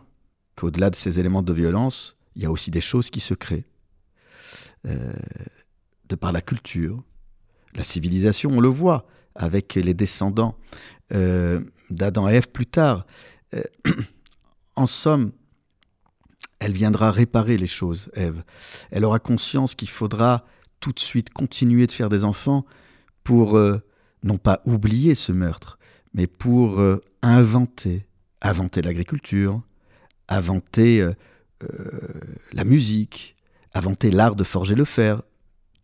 qu'au-delà 0.55 0.91
de 0.91 0.97
ces 0.97 1.19
éléments 1.19 1.43
de 1.43 1.53
violence, 1.53 2.17
il 2.35 2.43
y 2.43 2.47
a 2.47 2.51
aussi 2.51 2.71
des 2.71 2.81
choses 2.81 3.11
qui 3.11 3.21
se 3.21 3.35
créent. 3.35 3.65
Euh, 4.87 5.13
de 6.09 6.15
par 6.15 6.31
la 6.31 6.41
culture, 6.41 7.03
la 7.75 7.83
civilisation, 7.83 8.51
on 8.53 8.61
le 8.61 8.69
voit 8.69 9.07
avec 9.37 9.75
les 9.75 9.95
descendants 9.95 10.57
euh, 11.12 11.61
d'Adam 11.90 12.28
et 12.28 12.35
Ève 12.35 12.49
plus 12.49 12.66
tard. 12.66 13.07
Euh, 13.55 13.62
en 14.76 14.87
somme, 14.87 15.33
elle 16.59 16.73
viendra 16.73 17.11
réparer 17.11 17.57
les 17.57 17.66
choses, 17.66 18.11
Ève. 18.14 18.43
Elle 18.90 19.05
aura 19.05 19.19
conscience 19.19 19.75
qu'il 19.75 19.90
faudra 19.90 20.45
tout 20.81 20.93
de 20.93 21.00
suite 21.00 21.31
continuer 21.31 21.87
de 21.87 21.93
faire 21.93 22.09
des 22.09 22.25
enfants 22.25 22.64
pour 23.25 23.57
euh, 23.57 23.83
non 24.23 24.37
pas 24.37 24.62
oublier 24.64 25.14
ce 25.14 25.33
meurtre, 25.33 25.78
mais 26.14 26.26
pour 26.26 26.83
inventer, 27.23 28.07
inventer 28.40 28.83
l'agriculture, 28.83 29.61
inventer 30.28 31.07
la 32.52 32.64
musique, 32.64 33.37
inventer 33.75 34.11
l'art 34.11 34.35
de 34.35 34.43
forger 34.43 34.75
le 34.75 34.87
fer. 34.87 35.23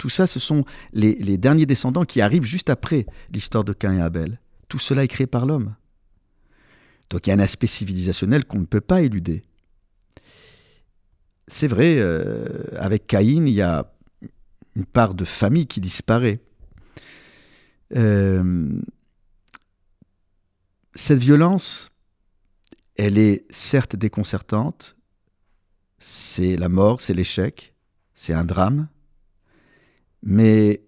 Tout 0.02 0.08
ça, 0.08 0.26
ce 0.26 0.40
sont 0.40 0.64
les, 0.92 1.38
derniers 1.38 1.64
descendants 1.64 2.02
qui 2.02 2.20
arrivent 2.20 2.42
juste 2.42 2.70
après 2.70 3.06
l'histoire 3.30 3.62
de 3.62 3.72
Cain 3.72 3.96
et 3.96 4.00
Abel. 4.00 4.40
Tout 4.66 4.80
cela 4.80 5.04
est 5.04 5.08
créé 5.08 5.28
par 5.28 5.46
l'homme. 5.46 5.76
Donc 7.08 7.24
il 7.24 7.30
y 7.30 7.32
a 7.32 7.36
un 7.36 7.38
aspect 7.38 7.68
civilisationnel 7.68 8.44
qu'on 8.44 8.58
ne 8.58 8.64
peut 8.64 8.80
pas 8.80 9.02
éluder. 9.02 9.44
C'est 11.46 11.68
vrai, 11.68 11.98
euh, 12.00 12.64
avec 12.76 13.06
Caïn, 13.06 13.46
il 13.46 13.54
y 13.54 13.62
a 13.62 13.92
une 14.74 14.86
part 14.86 15.14
de 15.14 15.24
famille 15.24 15.68
qui 15.68 15.80
disparaît. 15.80 16.40
Euh, 17.94 18.82
cette 20.96 21.20
violence, 21.20 21.92
elle 22.96 23.18
est 23.18 23.44
certes 23.50 23.94
déconcertante, 23.94 24.96
c'est 26.00 26.56
la 26.56 26.68
mort, 26.68 27.00
c'est 27.00 27.14
l'échec, 27.14 27.72
c'est 28.16 28.32
un 28.32 28.44
drame, 28.44 28.88
mais 30.22 30.82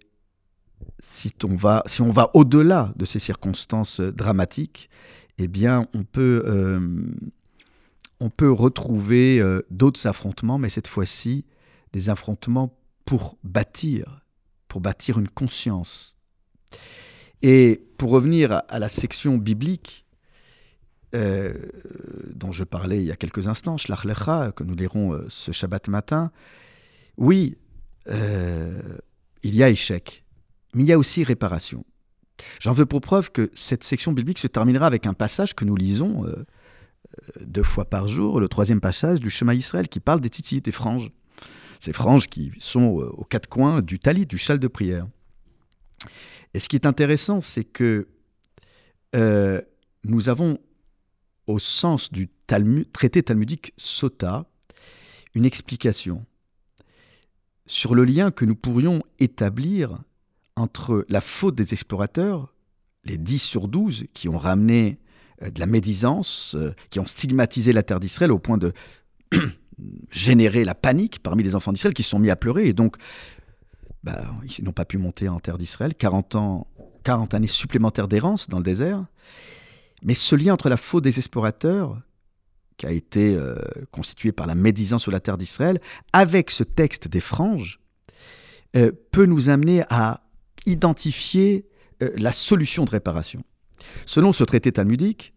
si 1.00 1.32
on 1.44 1.56
va, 1.56 1.82
si 1.86 2.02
va 2.02 2.30
au-delà 2.34 2.92
de 2.96 3.04
ces 3.04 3.18
circonstances 3.18 4.00
euh, 4.00 4.12
dramatiques, 4.12 4.88
eh 5.38 5.48
bien, 5.48 5.88
on 5.94 6.04
peut, 6.04 6.44
euh, 6.46 6.80
on 8.20 8.30
peut 8.30 8.50
retrouver 8.50 9.40
euh, 9.40 9.62
d'autres 9.70 10.06
affrontements, 10.06 10.58
mais 10.58 10.68
cette 10.68 10.88
fois-ci, 10.88 11.44
des 11.92 12.10
affrontements 12.10 12.76
pour 13.04 13.36
bâtir, 13.42 14.24
pour 14.68 14.80
bâtir 14.80 15.18
une 15.18 15.28
conscience. 15.28 16.16
Et 17.42 17.82
pour 17.98 18.10
revenir 18.10 18.62
à, 18.68 18.78
la 18.78 18.88
section 18.88 19.36
biblique 19.36 20.06
dont 21.12 22.50
je 22.50 22.64
parlais 22.64 22.96
il 22.96 23.04
y 23.04 23.12
a 23.12 23.16
quelques 23.16 23.46
instants, 23.46 23.76
Shlach 23.76 24.04
Lecha, 24.04 24.50
que 24.50 24.64
nous 24.64 24.74
lirons 24.74 25.16
ce 25.28 25.52
Shabbat 25.52 25.86
matin, 25.86 26.32
oui, 27.18 27.56
il 29.44 29.54
y 29.54 29.62
a 29.62 29.68
échec, 29.68 30.24
mais 30.74 30.82
il 30.82 30.88
y 30.88 30.92
a 30.92 30.98
aussi 30.98 31.22
réparation. 31.22 31.84
J'en 32.60 32.72
veux 32.72 32.86
pour 32.86 33.00
preuve 33.00 33.30
que 33.30 33.50
cette 33.54 33.84
section 33.84 34.12
biblique 34.12 34.38
se 34.38 34.46
terminera 34.46 34.86
avec 34.86 35.06
un 35.06 35.14
passage 35.14 35.54
que 35.54 35.64
nous 35.64 35.76
lisons 35.76 36.24
euh, 36.24 36.30
euh, 36.30 37.44
deux 37.44 37.62
fois 37.62 37.84
par 37.84 38.08
jour, 38.08 38.40
le 38.40 38.48
troisième 38.48 38.80
passage 38.80 39.20
du 39.20 39.30
Shema 39.30 39.54
Israël, 39.54 39.88
qui 39.88 40.00
parle 40.00 40.20
des 40.20 40.30
titis, 40.30 40.60
des 40.60 40.72
franges. 40.72 41.10
Ces 41.80 41.92
franges 41.92 42.28
qui 42.28 42.52
sont 42.58 43.00
euh, 43.00 43.06
aux 43.10 43.24
quatre 43.24 43.48
coins 43.48 43.82
du 43.82 43.98
talit, 43.98 44.26
du 44.26 44.38
châle 44.38 44.58
de 44.58 44.68
prière. 44.68 45.06
Et 46.54 46.58
ce 46.58 46.68
qui 46.68 46.76
est 46.76 46.86
intéressant, 46.86 47.40
c'est 47.40 47.64
que 47.64 48.08
nous 50.02 50.28
avons, 50.28 50.58
au 51.46 51.60
sens 51.60 52.10
du 52.10 52.28
traité 52.92 53.22
talmudique 53.22 53.72
Sota, 53.76 54.44
une 55.34 55.44
explication 55.44 56.26
sur 57.66 57.94
le 57.94 58.04
lien 58.04 58.30
que 58.30 58.44
nous 58.44 58.54
pourrions 58.54 59.00
établir 59.18 59.98
entre 60.56 61.04
la 61.08 61.20
faute 61.20 61.54
des 61.54 61.72
explorateurs, 61.72 62.52
les 63.04 63.18
10 63.18 63.38
sur 63.38 63.68
12 63.68 64.04
qui 64.12 64.28
ont 64.28 64.38
ramené 64.38 64.98
euh, 65.42 65.50
de 65.50 65.60
la 65.60 65.66
médisance, 65.66 66.54
euh, 66.56 66.74
qui 66.90 67.00
ont 67.00 67.06
stigmatisé 67.06 67.72
la 67.72 67.82
terre 67.82 68.00
d'Israël 68.00 68.32
au 68.32 68.38
point 68.38 68.58
de 68.58 68.72
générer 70.10 70.64
la 70.64 70.74
panique 70.74 71.20
parmi 71.20 71.42
les 71.42 71.54
enfants 71.54 71.72
d'Israël 71.72 71.94
qui 71.94 72.02
se 72.02 72.10
sont 72.10 72.18
mis 72.18 72.30
à 72.30 72.36
pleurer 72.36 72.68
et 72.68 72.72
donc 72.72 72.96
bah, 74.04 74.22
ils 74.58 74.64
n'ont 74.64 74.72
pas 74.72 74.84
pu 74.84 74.98
monter 74.98 75.28
en 75.28 75.40
terre 75.40 75.56
d'Israël, 75.56 75.94
40, 75.94 76.34
ans, 76.34 76.66
40 77.04 77.34
années 77.34 77.46
supplémentaires 77.46 78.06
d'errance 78.06 78.48
dans 78.48 78.58
le 78.58 78.64
désert. 78.64 79.06
Mais 80.02 80.12
ce 80.12 80.36
lien 80.36 80.52
entre 80.52 80.68
la 80.68 80.76
faute 80.76 81.02
des 81.02 81.18
explorateurs, 81.18 81.98
qui 82.76 82.86
a 82.86 82.90
été 82.90 83.34
euh, 83.34 83.54
constitué 83.92 84.32
par 84.32 84.46
la 84.46 84.54
médisance 84.54 85.02
sur 85.02 85.12
la 85.12 85.20
terre 85.20 85.38
d'Israël, 85.38 85.80
avec 86.12 86.50
ce 86.50 86.64
texte 86.64 87.08
des 87.08 87.20
franges, 87.20 87.80
euh, 88.76 88.90
peut 89.12 89.26
nous 89.26 89.48
amener 89.48 89.84
à 89.90 90.22
identifier 90.66 91.66
euh, 92.02 92.10
la 92.16 92.32
solution 92.32 92.84
de 92.84 92.90
réparation. 92.90 93.42
Selon 94.06 94.32
ce 94.32 94.44
traité 94.44 94.72
talmudique, 94.72 95.34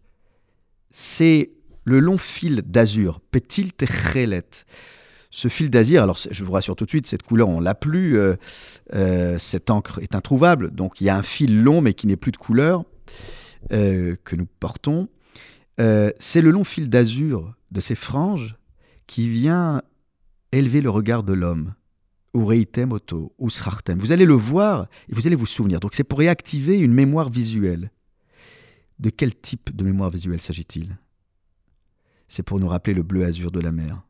c'est 0.90 1.52
le 1.84 2.00
long 2.00 2.18
fil 2.18 2.62
d'azur, 2.62 3.20
Petit 3.30 3.70
Techelet. 3.70 4.48
Ce 5.30 5.48
fil 5.48 5.70
d'azur, 5.70 6.02
alors 6.02 6.18
je 6.30 6.44
vous 6.44 6.52
rassure 6.52 6.74
tout 6.74 6.86
de 6.86 6.90
suite, 6.90 7.06
cette 7.06 7.22
couleur, 7.22 7.48
on 7.48 7.60
l'a 7.60 7.74
plus, 7.74 8.18
cette 9.38 9.68
encre 9.68 9.98
est 9.98 10.14
introuvable, 10.14 10.70
donc 10.70 11.02
il 11.02 11.04
y 11.04 11.10
a 11.10 11.16
un 11.16 11.22
fil 11.22 11.62
long 11.62 11.82
mais 11.82 11.92
qui 11.92 12.06
n'est 12.06 12.16
plus 12.16 12.32
de 12.32 12.38
couleur 12.38 12.84
que 13.68 14.36
nous 14.36 14.46
portons. 14.58 15.08
C'est 15.78 16.42
le 16.42 16.50
long 16.50 16.64
fil 16.64 16.88
d'azur 16.88 17.54
de 17.70 17.80
ces 17.80 17.94
franges 17.94 18.56
qui 19.06 19.28
vient 19.28 19.82
élever 20.52 20.80
le 20.80 20.90
regard 20.90 21.22
de 21.22 21.32
l'homme. 21.32 21.74
Ureitem 22.34 22.92
auto, 22.92 23.34
usrartem. 23.38 23.98
Vous 23.98 24.12
allez 24.12 24.26
le 24.26 24.34
voir 24.34 24.88
et 25.08 25.14
vous 25.14 25.26
allez 25.26 25.36
vous 25.36 25.46
souvenir. 25.46 25.80
Donc 25.80 25.94
c'est 25.94 26.04
pour 26.04 26.18
réactiver 26.18 26.78
une 26.78 26.92
mémoire 26.92 27.30
visuelle. 27.30 27.90
De 28.98 29.10
quel 29.10 29.34
type 29.34 29.74
de 29.74 29.84
mémoire 29.84 30.10
visuelle 30.10 30.40
s'agit-il? 30.40 30.98
C'est 32.26 32.42
pour 32.42 32.60
nous 32.60 32.68
rappeler 32.68 32.94
le 32.94 33.02
bleu 33.02 33.24
azur 33.24 33.50
de 33.50 33.60
la 33.60 33.72
mer. 33.72 34.02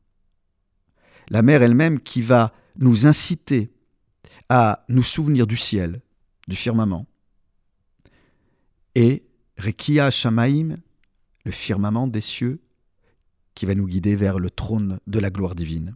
La 1.29 1.43
mer 1.43 1.63
elle-même 1.63 2.01
qui 2.01 2.23
va 2.23 2.53
nous 2.77 3.07
inciter 3.07 3.71
à 4.49 4.85
nous 4.89 5.03
souvenir 5.03 5.47
du 5.47 5.57
ciel, 5.57 6.01
du 6.49 6.57
firmament. 6.57 7.07
Et 8.95 9.25
Rekia 9.59 10.11
Shamaim, 10.11 10.77
le 11.45 11.51
firmament 11.51 12.07
des 12.07 12.21
cieux, 12.21 12.61
qui 13.55 13.67
va 13.67 13.75
nous 13.75 13.87
guider 13.87 14.15
vers 14.15 14.39
le 14.39 14.51
trône 14.51 15.01
de 15.07 15.19
la 15.19 15.31
gloire 15.31 15.55
divine. 15.55 15.95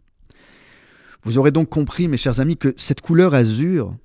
Vous 1.23 1.37
aurez 1.37 1.51
donc 1.51 1.69
compris, 1.69 2.09
mes 2.09 2.17
chers 2.17 2.41
amis, 2.41 2.57
que 2.57 2.73
cette 2.75 2.99
couleur 2.99 3.33
azur, 3.33 3.95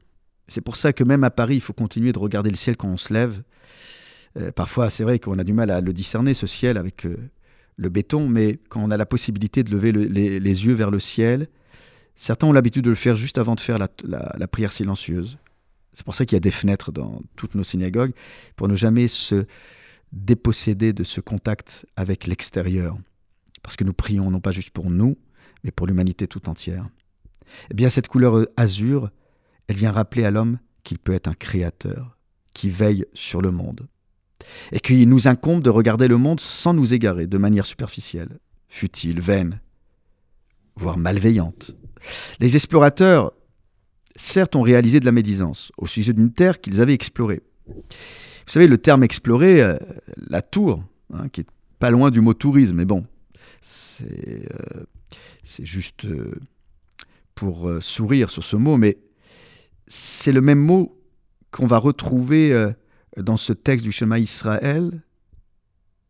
c'est 0.47 0.61
pour 0.61 0.77
ça 0.77 0.93
que 0.93 1.03
même 1.03 1.25
à 1.25 1.31
Paris, 1.31 1.57
il 1.57 1.61
faut 1.61 1.73
continuer 1.73 2.13
de 2.13 2.19
regarder 2.19 2.51
le 2.51 2.57
ciel 2.57 2.77
quand 2.77 2.89
on 2.89 2.97
se 2.97 3.13
lève. 3.13 3.43
Euh, 4.39 4.53
parfois, 4.53 4.91
c'est 4.91 5.03
vrai 5.03 5.19
qu'on 5.19 5.39
a 5.39 5.45
du 5.45 5.53
mal 5.53 5.71
à 5.71 5.81
le 5.81 5.93
discerner, 5.93 6.35
ce 6.35 6.47
ciel, 6.47 6.77
avec 6.77 7.05
euh, 7.05 7.17
le 7.77 7.89
béton, 7.89 8.29
mais 8.29 8.59
quand 8.69 8.81
on 8.81 8.91
a 8.91 8.97
la 8.97 9.07
possibilité 9.07 9.63
de 9.63 9.71
lever 9.71 9.93
les, 9.93 10.65
yeux 10.65 10.75
vers 10.75 10.91
le 10.91 10.99
ciel, 10.99 11.49
certains 12.15 12.47
ont 12.47 12.53
l'habitude 12.53 12.85
de 12.85 12.91
le 12.91 12.97
faire 12.97 13.15
juste 13.15 13.39
avant 13.39 13.55
de 13.55 13.61
faire 13.61 13.79
la, 13.79 14.49
prière 14.49 14.73
silencieuse. 14.73 15.39
C'est 15.93 16.05
pour 16.05 16.15
ça 16.15 16.25
qu'il 16.25 16.37
y 16.37 16.39
a 16.39 16.41
des 16.41 16.51
fenêtres 16.51 16.93
dans 16.93 17.23
toutes 17.37 17.55
nos 17.55 17.65
synagogues, 17.65 18.13
pour 18.57 18.69
ne 18.69 18.77
jamais 18.77 19.09
se 19.09 19.47
déposséder 20.13 20.93
de 20.93 21.05
ce 21.05 21.21
contact 21.21 21.87
avec 21.97 22.27
l'extérieur. 22.27 22.97
Parce 23.63 23.77
que 23.77 23.85
nous 23.85 23.93
prions 23.93 24.31
non 24.31 24.41
pas 24.41 24.53
juste 24.53 24.71
pour 24.71 24.91
nous, 24.91 25.19
mais 25.65 25.71
pour 25.71 25.87
l'humanité 25.87 26.27
tout 26.27 26.49
entière. 26.49 26.89
Eh 27.71 27.75
bien, 27.75 27.91
cette 27.91 28.09
couleur 28.09 28.47
azur, 28.57 29.11
elle 29.67 29.77
vient 29.77 29.93
rappeler 29.93 30.25
à 30.25 30.31
l'homme 30.31 30.59
qu'il 30.85 30.99
peut 30.99 31.13
être 31.13 31.29
un 31.29 31.35
créateur, 31.35 32.17
qui 32.55 32.71
veille 32.71 33.05
sur 33.15 33.43
le 33.43 33.51
monde. 33.51 33.89
Et 34.73 34.81
qu'il 34.81 35.09
nous 35.09 35.29
incombe 35.29 35.63
de 35.63 35.71
regarder 35.71 36.09
le 36.09 36.17
monde 36.17 36.41
sans 36.41 36.73
nous 36.73 36.95
égarer 36.95 37.27
de 37.27 37.39
manière 37.39 37.67
superficielle, 37.67 38.39
futile, 38.69 39.21
vaine, 39.21 39.61
voire 40.77 40.97
malveillante. 40.97 41.77
Les 42.39 42.55
explorateurs, 42.55 43.33
certes, 44.17 44.55
ont 44.57 44.63
réalisé 44.63 45.01
de 45.01 45.05
la 45.05 45.13
médisance 45.13 45.73
au 45.77 45.87
sujet 45.87 46.13
d'une 46.13 46.33
terre 46.33 46.61
qu'ils 46.61 46.81
avaient 46.81 46.95
explorée. 46.95 47.43
Vous 48.49 48.53
savez, 48.53 48.67
le 48.67 48.79
terme 48.79 49.03
explorer, 49.03 49.61
euh, 49.61 49.77
la 50.31 50.41
tour, 50.41 50.83
hein, 51.13 51.29
qui 51.29 51.43
est 51.43 51.47
pas 51.79 51.91
loin 51.91 52.11
du 52.11 52.23
mot 52.23 52.33
tourisme, 52.33 52.77
mais 52.77 52.87
bon, 52.87 53.05
c'est 53.61 54.49
euh, 54.51 54.85
juste. 55.45 56.07
Euh, 56.07 56.33
pour 57.35 57.71
sourire 57.79 58.31
sur 58.31 58.43
ce 58.43 58.57
mot, 58.57 58.77
mais 58.77 58.99
c'est 59.87 60.33
le 60.33 60.41
même 60.41 60.59
mot 60.59 61.01
qu'on 61.53 61.69
va 61.69 61.79
retrouver 61.79 62.53
dans 63.17 63.37
ce 63.37 63.53
texte 63.53 63.87
du 63.87 63.93
chemin 63.93 64.19
Israël. 64.19 65.05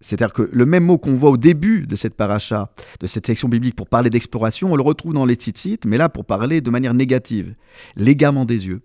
C'est-à-dire 0.00 0.32
que 0.32 0.48
le 0.50 0.64
même 0.64 0.84
mot 0.84 0.96
qu'on 0.96 1.16
voit 1.16 1.28
au 1.28 1.36
début 1.36 1.86
de 1.86 1.96
cette 1.96 2.14
paracha, 2.14 2.72
de 3.00 3.06
cette 3.06 3.26
section 3.26 3.46
biblique 3.46 3.76
pour 3.76 3.88
parler 3.88 4.08
d'exploration, 4.08 4.72
on 4.72 4.76
le 4.76 4.82
retrouve 4.82 5.12
dans 5.12 5.26
les 5.26 5.34
tzitzit, 5.34 5.80
mais 5.84 5.98
là 5.98 6.08
pour 6.08 6.24
parler 6.24 6.62
de 6.62 6.70
manière 6.70 6.94
négative, 6.94 7.54
l'égarement 7.94 8.46
des 8.46 8.66
yeux. 8.66 8.80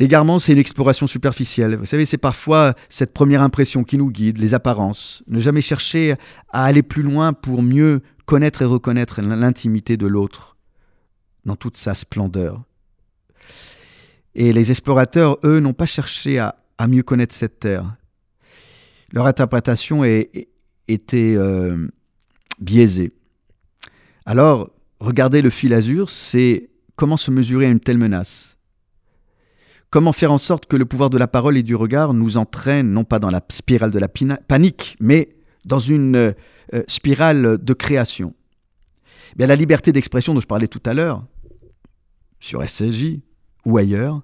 L'égarement, 0.00 0.38
c'est 0.38 0.52
une 0.52 0.58
exploration 0.58 1.06
superficielle. 1.06 1.76
Vous 1.76 1.84
savez, 1.84 2.06
c'est 2.06 2.16
parfois 2.16 2.74
cette 2.88 3.12
première 3.12 3.42
impression 3.42 3.84
qui 3.84 3.98
nous 3.98 4.10
guide, 4.10 4.38
les 4.38 4.54
apparences. 4.54 5.22
Ne 5.26 5.40
jamais 5.40 5.60
chercher 5.60 6.14
à 6.48 6.64
aller 6.64 6.82
plus 6.82 7.02
loin 7.02 7.34
pour 7.34 7.62
mieux 7.62 8.00
connaître 8.24 8.62
et 8.62 8.64
reconnaître 8.64 9.20
l'intimité 9.20 9.98
de 9.98 10.06
l'autre 10.06 10.56
dans 11.44 11.54
toute 11.54 11.76
sa 11.76 11.92
splendeur. 11.92 12.62
Et 14.34 14.54
les 14.54 14.70
explorateurs, 14.70 15.36
eux, 15.44 15.60
n'ont 15.60 15.74
pas 15.74 15.84
cherché 15.84 16.38
à, 16.38 16.56
mieux 16.88 17.02
connaître 17.02 17.34
cette 17.34 17.60
terre. 17.60 17.94
Leur 19.12 19.26
interprétation 19.26 20.02
était 20.02 21.34
euh, 21.36 21.88
biaisée. 22.58 23.12
Alors, 24.24 24.70
regarder 24.98 25.42
le 25.42 25.50
fil 25.50 25.74
azur, 25.74 26.08
c'est 26.08 26.70
comment 26.96 27.18
se 27.18 27.30
mesurer 27.30 27.66
à 27.66 27.68
une 27.68 27.80
telle 27.80 27.98
menace. 27.98 28.56
Comment 29.90 30.12
faire 30.12 30.30
en 30.30 30.38
sorte 30.38 30.66
que 30.66 30.76
le 30.76 30.84
pouvoir 30.84 31.10
de 31.10 31.18
la 31.18 31.26
parole 31.26 31.58
et 31.58 31.64
du 31.64 31.74
regard 31.74 32.14
nous 32.14 32.36
entraîne 32.36 32.92
non 32.92 33.02
pas 33.02 33.18
dans 33.18 33.30
la 33.30 33.44
spirale 33.50 33.90
de 33.90 33.98
la 33.98 34.08
panique, 34.08 34.96
mais 35.00 35.36
dans 35.64 35.80
une 35.80 36.16
euh, 36.16 36.32
spirale 36.86 37.58
de 37.60 37.74
création? 37.74 38.34
Bien, 39.36 39.48
la 39.48 39.56
liberté 39.56 39.90
d'expression 39.90 40.32
dont 40.32 40.40
je 40.40 40.46
parlais 40.46 40.68
tout 40.68 40.82
à 40.86 40.94
l'heure, 40.94 41.26
sur 42.38 42.66
SCJ 42.66 43.18
ou 43.64 43.78
ailleurs, 43.78 44.22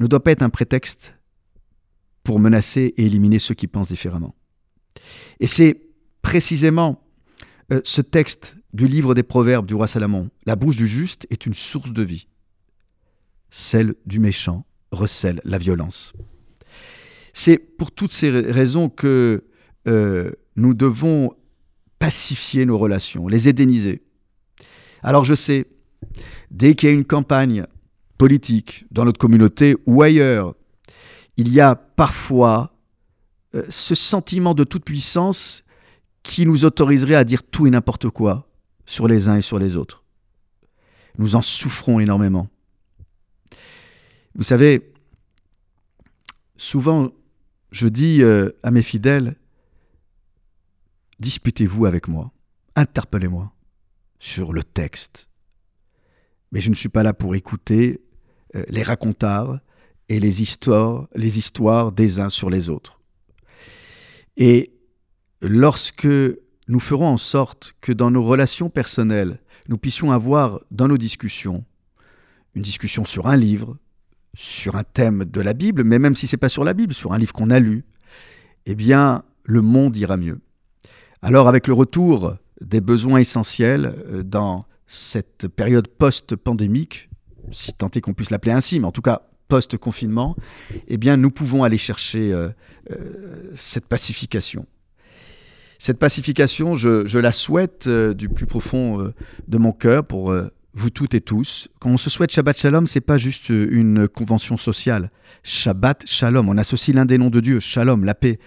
ne 0.00 0.08
doit 0.08 0.22
pas 0.22 0.32
être 0.32 0.42
un 0.42 0.50
prétexte 0.50 1.14
pour 2.24 2.40
menacer 2.40 2.92
et 2.96 3.06
éliminer 3.06 3.38
ceux 3.38 3.54
qui 3.54 3.68
pensent 3.68 3.88
différemment. 3.88 4.34
Et 5.38 5.46
c'est 5.46 5.82
précisément 6.22 7.00
euh, 7.72 7.80
ce 7.84 8.02
texte 8.02 8.56
du 8.72 8.88
livre 8.88 9.14
des 9.14 9.22
Proverbes 9.22 9.66
du 9.66 9.74
roi 9.74 9.86
Salomon, 9.86 10.30
la 10.46 10.56
bouche 10.56 10.76
du 10.76 10.88
juste 10.88 11.28
est 11.30 11.46
une 11.46 11.54
source 11.54 11.92
de 11.92 12.02
vie. 12.02 12.26
Celle 13.50 13.94
du 14.06 14.18
méchant 14.18 14.64
recèle 14.92 15.40
la 15.44 15.58
violence. 15.58 16.12
C'est 17.32 17.58
pour 17.58 17.92
toutes 17.92 18.12
ces 18.12 18.30
raisons 18.30 18.88
que 18.88 19.44
euh, 19.86 20.32
nous 20.56 20.74
devons 20.74 21.30
pacifier 21.98 22.66
nos 22.66 22.78
relations, 22.78 23.28
les 23.28 23.48
édéniser. 23.48 24.02
Alors 25.02 25.24
je 25.24 25.34
sais, 25.34 25.66
dès 26.50 26.74
qu'il 26.74 26.88
y 26.88 26.92
a 26.92 26.94
une 26.94 27.04
campagne 27.04 27.66
politique 28.18 28.84
dans 28.90 29.04
notre 29.04 29.18
communauté 29.18 29.76
ou 29.86 30.02
ailleurs, 30.02 30.54
il 31.36 31.52
y 31.52 31.60
a 31.60 31.74
parfois 31.74 32.74
euh, 33.54 33.64
ce 33.68 33.94
sentiment 33.94 34.54
de 34.54 34.64
toute 34.64 34.84
puissance 34.84 35.64
qui 36.22 36.44
nous 36.46 36.64
autoriserait 36.64 37.14
à 37.14 37.24
dire 37.24 37.42
tout 37.42 37.66
et 37.66 37.70
n'importe 37.70 38.10
quoi 38.10 38.48
sur 38.84 39.08
les 39.08 39.28
uns 39.28 39.36
et 39.36 39.42
sur 39.42 39.58
les 39.58 39.76
autres. 39.76 40.04
Nous 41.18 41.36
en 41.36 41.42
souffrons 41.42 42.00
énormément. 42.00 42.48
Vous 44.34 44.42
savez, 44.42 44.92
souvent 46.56 47.10
je 47.72 47.88
dis 47.88 48.22
euh, 48.22 48.50
à 48.62 48.70
mes 48.70 48.82
fidèles, 48.82 49.36
disputez-vous 51.18 51.86
avec 51.86 52.08
moi, 52.08 52.32
interpellez-moi 52.76 53.52
sur 54.18 54.52
le 54.52 54.62
texte. 54.62 55.28
Mais 56.52 56.60
je 56.60 56.70
ne 56.70 56.74
suis 56.74 56.88
pas 56.88 57.02
là 57.02 57.12
pour 57.12 57.34
écouter 57.34 58.00
euh, 58.54 58.64
les 58.68 58.82
racontards 58.82 59.60
et 60.08 60.18
les 60.18 60.42
histoires, 60.42 61.08
les 61.14 61.38
histoires 61.38 61.92
des 61.92 62.18
uns 62.18 62.28
sur 62.28 62.50
les 62.50 62.68
autres. 62.68 63.00
Et 64.36 64.72
lorsque 65.40 66.08
nous 66.68 66.80
ferons 66.80 67.06
en 67.06 67.16
sorte 67.16 67.74
que 67.80 67.92
dans 67.92 68.10
nos 68.10 68.24
relations 68.24 68.70
personnelles, 68.70 69.40
nous 69.68 69.78
puissions 69.78 70.12
avoir 70.12 70.60
dans 70.70 70.88
nos 70.88 70.98
discussions 70.98 71.64
une 72.54 72.62
discussion 72.62 73.04
sur 73.04 73.28
un 73.28 73.36
livre, 73.36 73.76
sur 74.34 74.76
un 74.76 74.84
thème 74.84 75.24
de 75.24 75.40
la 75.40 75.52
Bible, 75.52 75.84
mais 75.84 75.98
même 75.98 76.14
si 76.14 76.26
ce 76.26 76.36
n'est 76.36 76.38
pas 76.38 76.48
sur 76.48 76.64
la 76.64 76.74
Bible, 76.74 76.94
sur 76.94 77.12
un 77.12 77.18
livre 77.18 77.32
qu'on 77.32 77.50
a 77.50 77.58
lu, 77.58 77.84
eh 78.66 78.74
bien, 78.74 79.24
le 79.44 79.60
monde 79.62 79.96
ira 79.96 80.16
mieux. 80.16 80.40
Alors, 81.22 81.48
avec 81.48 81.66
le 81.66 81.74
retour 81.74 82.36
des 82.60 82.80
besoins 82.80 83.18
essentiels 83.18 83.94
euh, 84.06 84.22
dans 84.22 84.64
cette 84.86 85.48
période 85.48 85.88
post-pandémique, 85.88 87.10
si 87.52 87.72
tant 87.72 87.90
est 87.94 88.00
qu'on 88.00 88.14
puisse 88.14 88.30
l'appeler 88.30 88.52
ainsi, 88.52 88.80
mais 88.80 88.86
en 88.86 88.92
tout 88.92 89.02
cas 89.02 89.22
post-confinement, 89.48 90.36
eh 90.88 90.96
bien, 90.96 91.16
nous 91.16 91.30
pouvons 91.30 91.64
aller 91.64 91.78
chercher 91.78 92.32
euh, 92.32 92.48
euh, 92.90 93.50
cette 93.54 93.86
pacification. 93.86 94.66
Cette 95.78 95.98
pacification, 95.98 96.74
je, 96.74 97.18
la 97.18 97.32
souhaite 97.32 97.88
du 97.88 98.28
plus 98.28 98.44
profond 98.44 99.14
de 99.48 99.58
mon 99.58 99.72
cœur 99.72 100.04
pour 100.04 100.30
vous 100.74 100.90
toutes 100.90 101.14
et 101.14 101.20
tous. 101.20 101.68
Quand 101.80 101.90
on 101.90 101.96
se 101.96 102.10
souhaite 102.10 102.32
Shabbat 102.32 102.58
Shalom, 102.58 102.86
c'est 102.86 103.00
pas 103.00 103.18
juste 103.18 103.48
une 103.48 104.08
convention 104.08 104.56
sociale. 104.56 105.10
Shabbat 105.42 106.04
Shalom, 106.06 106.48
on 106.48 106.56
associe 106.56 106.94
l'un 106.94 107.06
des 107.06 107.18
noms 107.18 107.30
de 107.30 107.40
Dieu, 107.40 107.60
Shalom, 107.60 108.04
la 108.04 108.14
paix. 108.14 108.38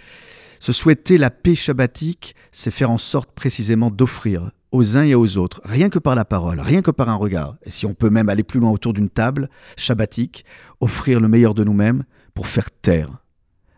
Se 0.59 0.71
souhaiter 0.71 1.17
la 1.17 1.29
paix 1.29 1.55
shabbatique, 1.55 2.35
c'est 2.51 2.71
faire 2.71 2.89
en 2.89 2.97
sorte 2.97 3.31
précisément 3.31 3.91
d'offrir 3.91 4.51
aux 4.71 4.97
uns 4.97 5.03
et 5.03 5.13
aux 5.13 5.37
autres, 5.37 5.61
rien 5.65 5.89
que 5.89 5.99
par 5.99 6.15
la 6.15 6.25
parole, 6.25 6.59
rien 6.59 6.81
que 6.81 6.89
par 6.89 7.07
un 7.07 7.15
regard, 7.15 7.57
et 7.63 7.69
si 7.69 7.85
on 7.85 7.93
peut 7.93 8.09
même 8.09 8.27
aller 8.27 8.43
plus 8.43 8.59
loin 8.59 8.71
autour 8.71 8.93
d'une 8.93 9.09
table 9.09 9.49
shabbatique, 9.77 10.45
offrir 10.79 11.19
le 11.19 11.27
meilleur 11.27 11.53
de 11.53 11.63
nous-mêmes 11.63 12.03
pour 12.33 12.47
faire 12.47 12.71
taire, 12.81 13.22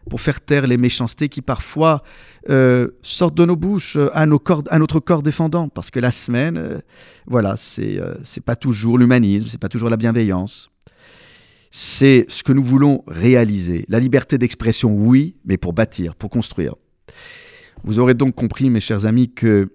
pour 0.10 0.22
faire 0.22 0.40
taire 0.40 0.68
les 0.68 0.78
méchancetés 0.78 1.30
qui 1.30 1.42
parfois 1.42 2.04
euh, 2.50 2.90
sortent 3.02 3.36
de 3.36 3.46
nos 3.46 3.56
bouches 3.56 3.96
euh, 3.96 4.10
à, 4.14 4.26
nos 4.26 4.40
corps, 4.40 4.64
à 4.70 4.80
notre 4.80 5.00
corps 5.00 5.24
défendant, 5.24 5.70
parce 5.70 5.90
que 5.90 6.00
la 6.00 6.12
semaine, 6.12 6.58
euh, 6.58 6.80
voilà, 7.26 7.56
c'est 7.56 8.00
c'est 8.24 8.44
pas 8.44 8.56
toujours 8.56 8.98
l'humanisme, 8.98 9.48
c'est 9.48 9.60
pas 9.60 9.70
toujours 9.70 9.90
la 9.90 9.98
bienveillance. 9.98 10.70
C'est 11.72 12.26
ce 12.30 12.44
que 12.44 12.54
nous 12.54 12.64
voulons 12.64 13.04
réaliser. 13.08 13.86
La 13.90 14.00
liberté 14.00 14.38
d'expression, 14.38 14.94
oui, 14.96 15.36
mais 15.44 15.58
pour 15.58 15.74
bâtir, 15.74 16.16
pour 16.16 16.30
construire. 16.30 16.76
Vous 17.84 18.00
aurez 18.00 18.14
donc 18.14 18.36
compris, 18.36 18.70
mes 18.70 18.80
chers 18.80 19.06
amis, 19.06 19.34
que 19.34 19.74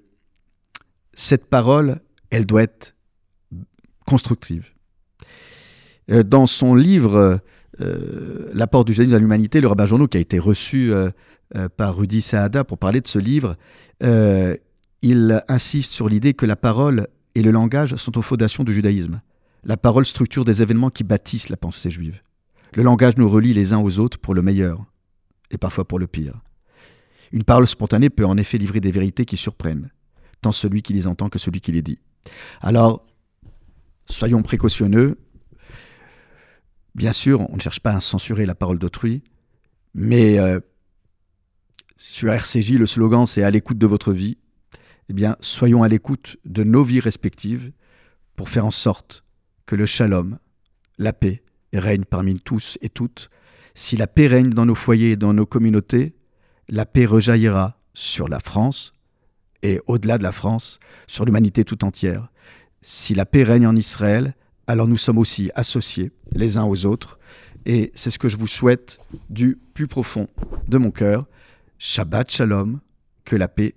cette 1.12 1.46
parole, 1.46 2.00
elle 2.30 2.46
doit 2.46 2.62
être 2.62 2.94
constructive. 4.06 4.70
Euh, 6.10 6.22
dans 6.22 6.46
son 6.46 6.74
livre 6.74 7.16
euh, 7.16 7.36
L'apport 8.52 8.84
du 8.84 8.92
judaïsme 8.92 9.14
à 9.14 9.18
l'humanité, 9.18 9.60
le 9.60 9.68
rabbin 9.68 9.86
Journaux, 9.86 10.08
qui 10.08 10.18
a 10.18 10.20
été 10.20 10.38
reçu 10.38 10.92
euh, 10.92 11.10
par 11.76 11.96
Rudy 11.96 12.20
Saada 12.20 12.64
pour 12.64 12.78
parler 12.78 13.00
de 13.00 13.08
ce 13.08 13.18
livre, 13.18 13.56
il 15.02 15.44
insiste 15.48 15.92
sur 15.92 16.08
l'idée 16.08 16.34
que 16.34 16.46
la 16.46 16.56
parole 16.56 17.08
et 17.34 17.42
le 17.42 17.50
langage 17.50 17.96
sont 17.96 18.18
aux 18.18 18.22
fondations 18.22 18.64
du 18.64 18.74
judaïsme. 18.74 19.20
La 19.64 19.76
parole 19.76 20.06
structure 20.06 20.44
des 20.44 20.62
événements 20.62 20.90
qui 20.90 21.04
bâtissent 21.04 21.48
la 21.48 21.56
pensée 21.56 21.90
juive. 21.90 22.20
Le 22.74 22.82
langage 22.82 23.16
nous 23.16 23.28
relie 23.28 23.52
les 23.52 23.72
uns 23.72 23.80
aux 23.80 23.98
autres 23.98 24.18
pour 24.18 24.34
le 24.34 24.42
meilleur 24.42 24.84
et 25.50 25.58
parfois 25.58 25.86
pour 25.86 25.98
le 25.98 26.06
pire. 26.06 26.40
Une 27.32 27.44
parole 27.44 27.66
spontanée 27.66 28.10
peut 28.10 28.26
en 28.26 28.36
effet 28.36 28.58
livrer 28.58 28.80
des 28.80 28.90
vérités 28.90 29.24
qui 29.24 29.36
surprennent 29.36 29.90
tant 30.40 30.52
celui 30.52 30.82
qui 30.82 30.92
les 30.92 31.06
entend 31.06 31.28
que 31.28 31.38
celui 31.38 31.60
qui 31.60 31.72
les 31.72 31.82
dit. 31.82 31.98
Alors, 32.60 33.06
soyons 34.06 34.42
précautionneux. 34.42 35.18
Bien 37.00 37.14
sûr, 37.14 37.48
on 37.48 37.56
ne 37.56 37.60
cherche 37.62 37.80
pas 37.80 37.94
à 37.94 38.00
censurer 38.00 38.44
la 38.44 38.54
parole 38.54 38.78
d'autrui, 38.78 39.22
mais 39.94 40.38
euh, 40.38 40.60
sur 41.96 42.30
RCJ, 42.30 42.72
le 42.72 42.84
slogan 42.84 43.24
c'est 43.24 43.42
à 43.42 43.50
l'écoute 43.50 43.78
de 43.78 43.86
votre 43.86 44.12
vie. 44.12 44.36
Eh 45.08 45.14
bien, 45.14 45.34
soyons 45.40 45.82
à 45.82 45.88
l'écoute 45.88 46.36
de 46.44 46.62
nos 46.62 46.84
vies 46.84 47.00
respectives 47.00 47.72
pour 48.36 48.50
faire 48.50 48.66
en 48.66 48.70
sorte 48.70 49.24
que 49.64 49.76
le 49.76 49.86
shalom, 49.86 50.38
la 50.98 51.14
paix, 51.14 51.42
règne 51.72 52.04
parmi 52.04 52.38
tous 52.38 52.76
et 52.82 52.90
toutes. 52.90 53.30
Si 53.72 53.96
la 53.96 54.06
paix 54.06 54.26
règne 54.26 54.50
dans 54.50 54.66
nos 54.66 54.74
foyers 54.74 55.12
et 55.12 55.16
dans 55.16 55.32
nos 55.32 55.46
communautés, 55.46 56.14
la 56.68 56.84
paix 56.84 57.06
rejaillira 57.06 57.80
sur 57.94 58.28
la 58.28 58.40
France, 58.40 58.92
et 59.62 59.80
au-delà 59.86 60.18
de 60.18 60.22
la 60.22 60.32
France, 60.32 60.78
sur 61.06 61.24
l'humanité 61.24 61.64
tout 61.64 61.82
entière. 61.82 62.30
Si 62.82 63.14
la 63.14 63.24
paix 63.24 63.42
règne 63.42 63.66
en 63.66 63.74
Israël, 63.74 64.34
alors 64.70 64.87
nous 64.87 64.96
sommes 64.96 65.18
aussi 65.18 65.50
associés 65.56 66.12
les 66.30 66.56
uns 66.56 66.64
aux 66.64 66.87
autres. 66.87 67.18
Et 67.66 67.90
c'est 67.96 68.11
ce 68.11 68.20
que 68.20 68.28
je 68.28 68.37
vous 68.37 68.46
souhaite 68.46 69.00
du 69.28 69.59
plus 69.74 69.88
profond 69.88 70.28
de 70.68 70.78
mon 70.78 70.92
cœur. 70.92 71.26
Shabbat 71.78 72.30
Shalom, 72.30 72.78
que 73.24 73.35
la 73.35 73.48
paix 73.48 73.74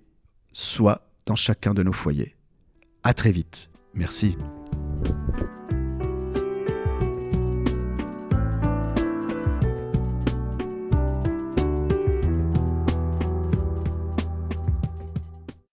soit 0.52 1.10
dans 1.26 1.36
chacun 1.36 1.74
de 1.74 1.82
nos 1.82 1.94
foyers. 1.94 2.36
À 3.02 3.16
très 3.16 3.32
vite. 3.32 3.70
Merci. 3.96 4.38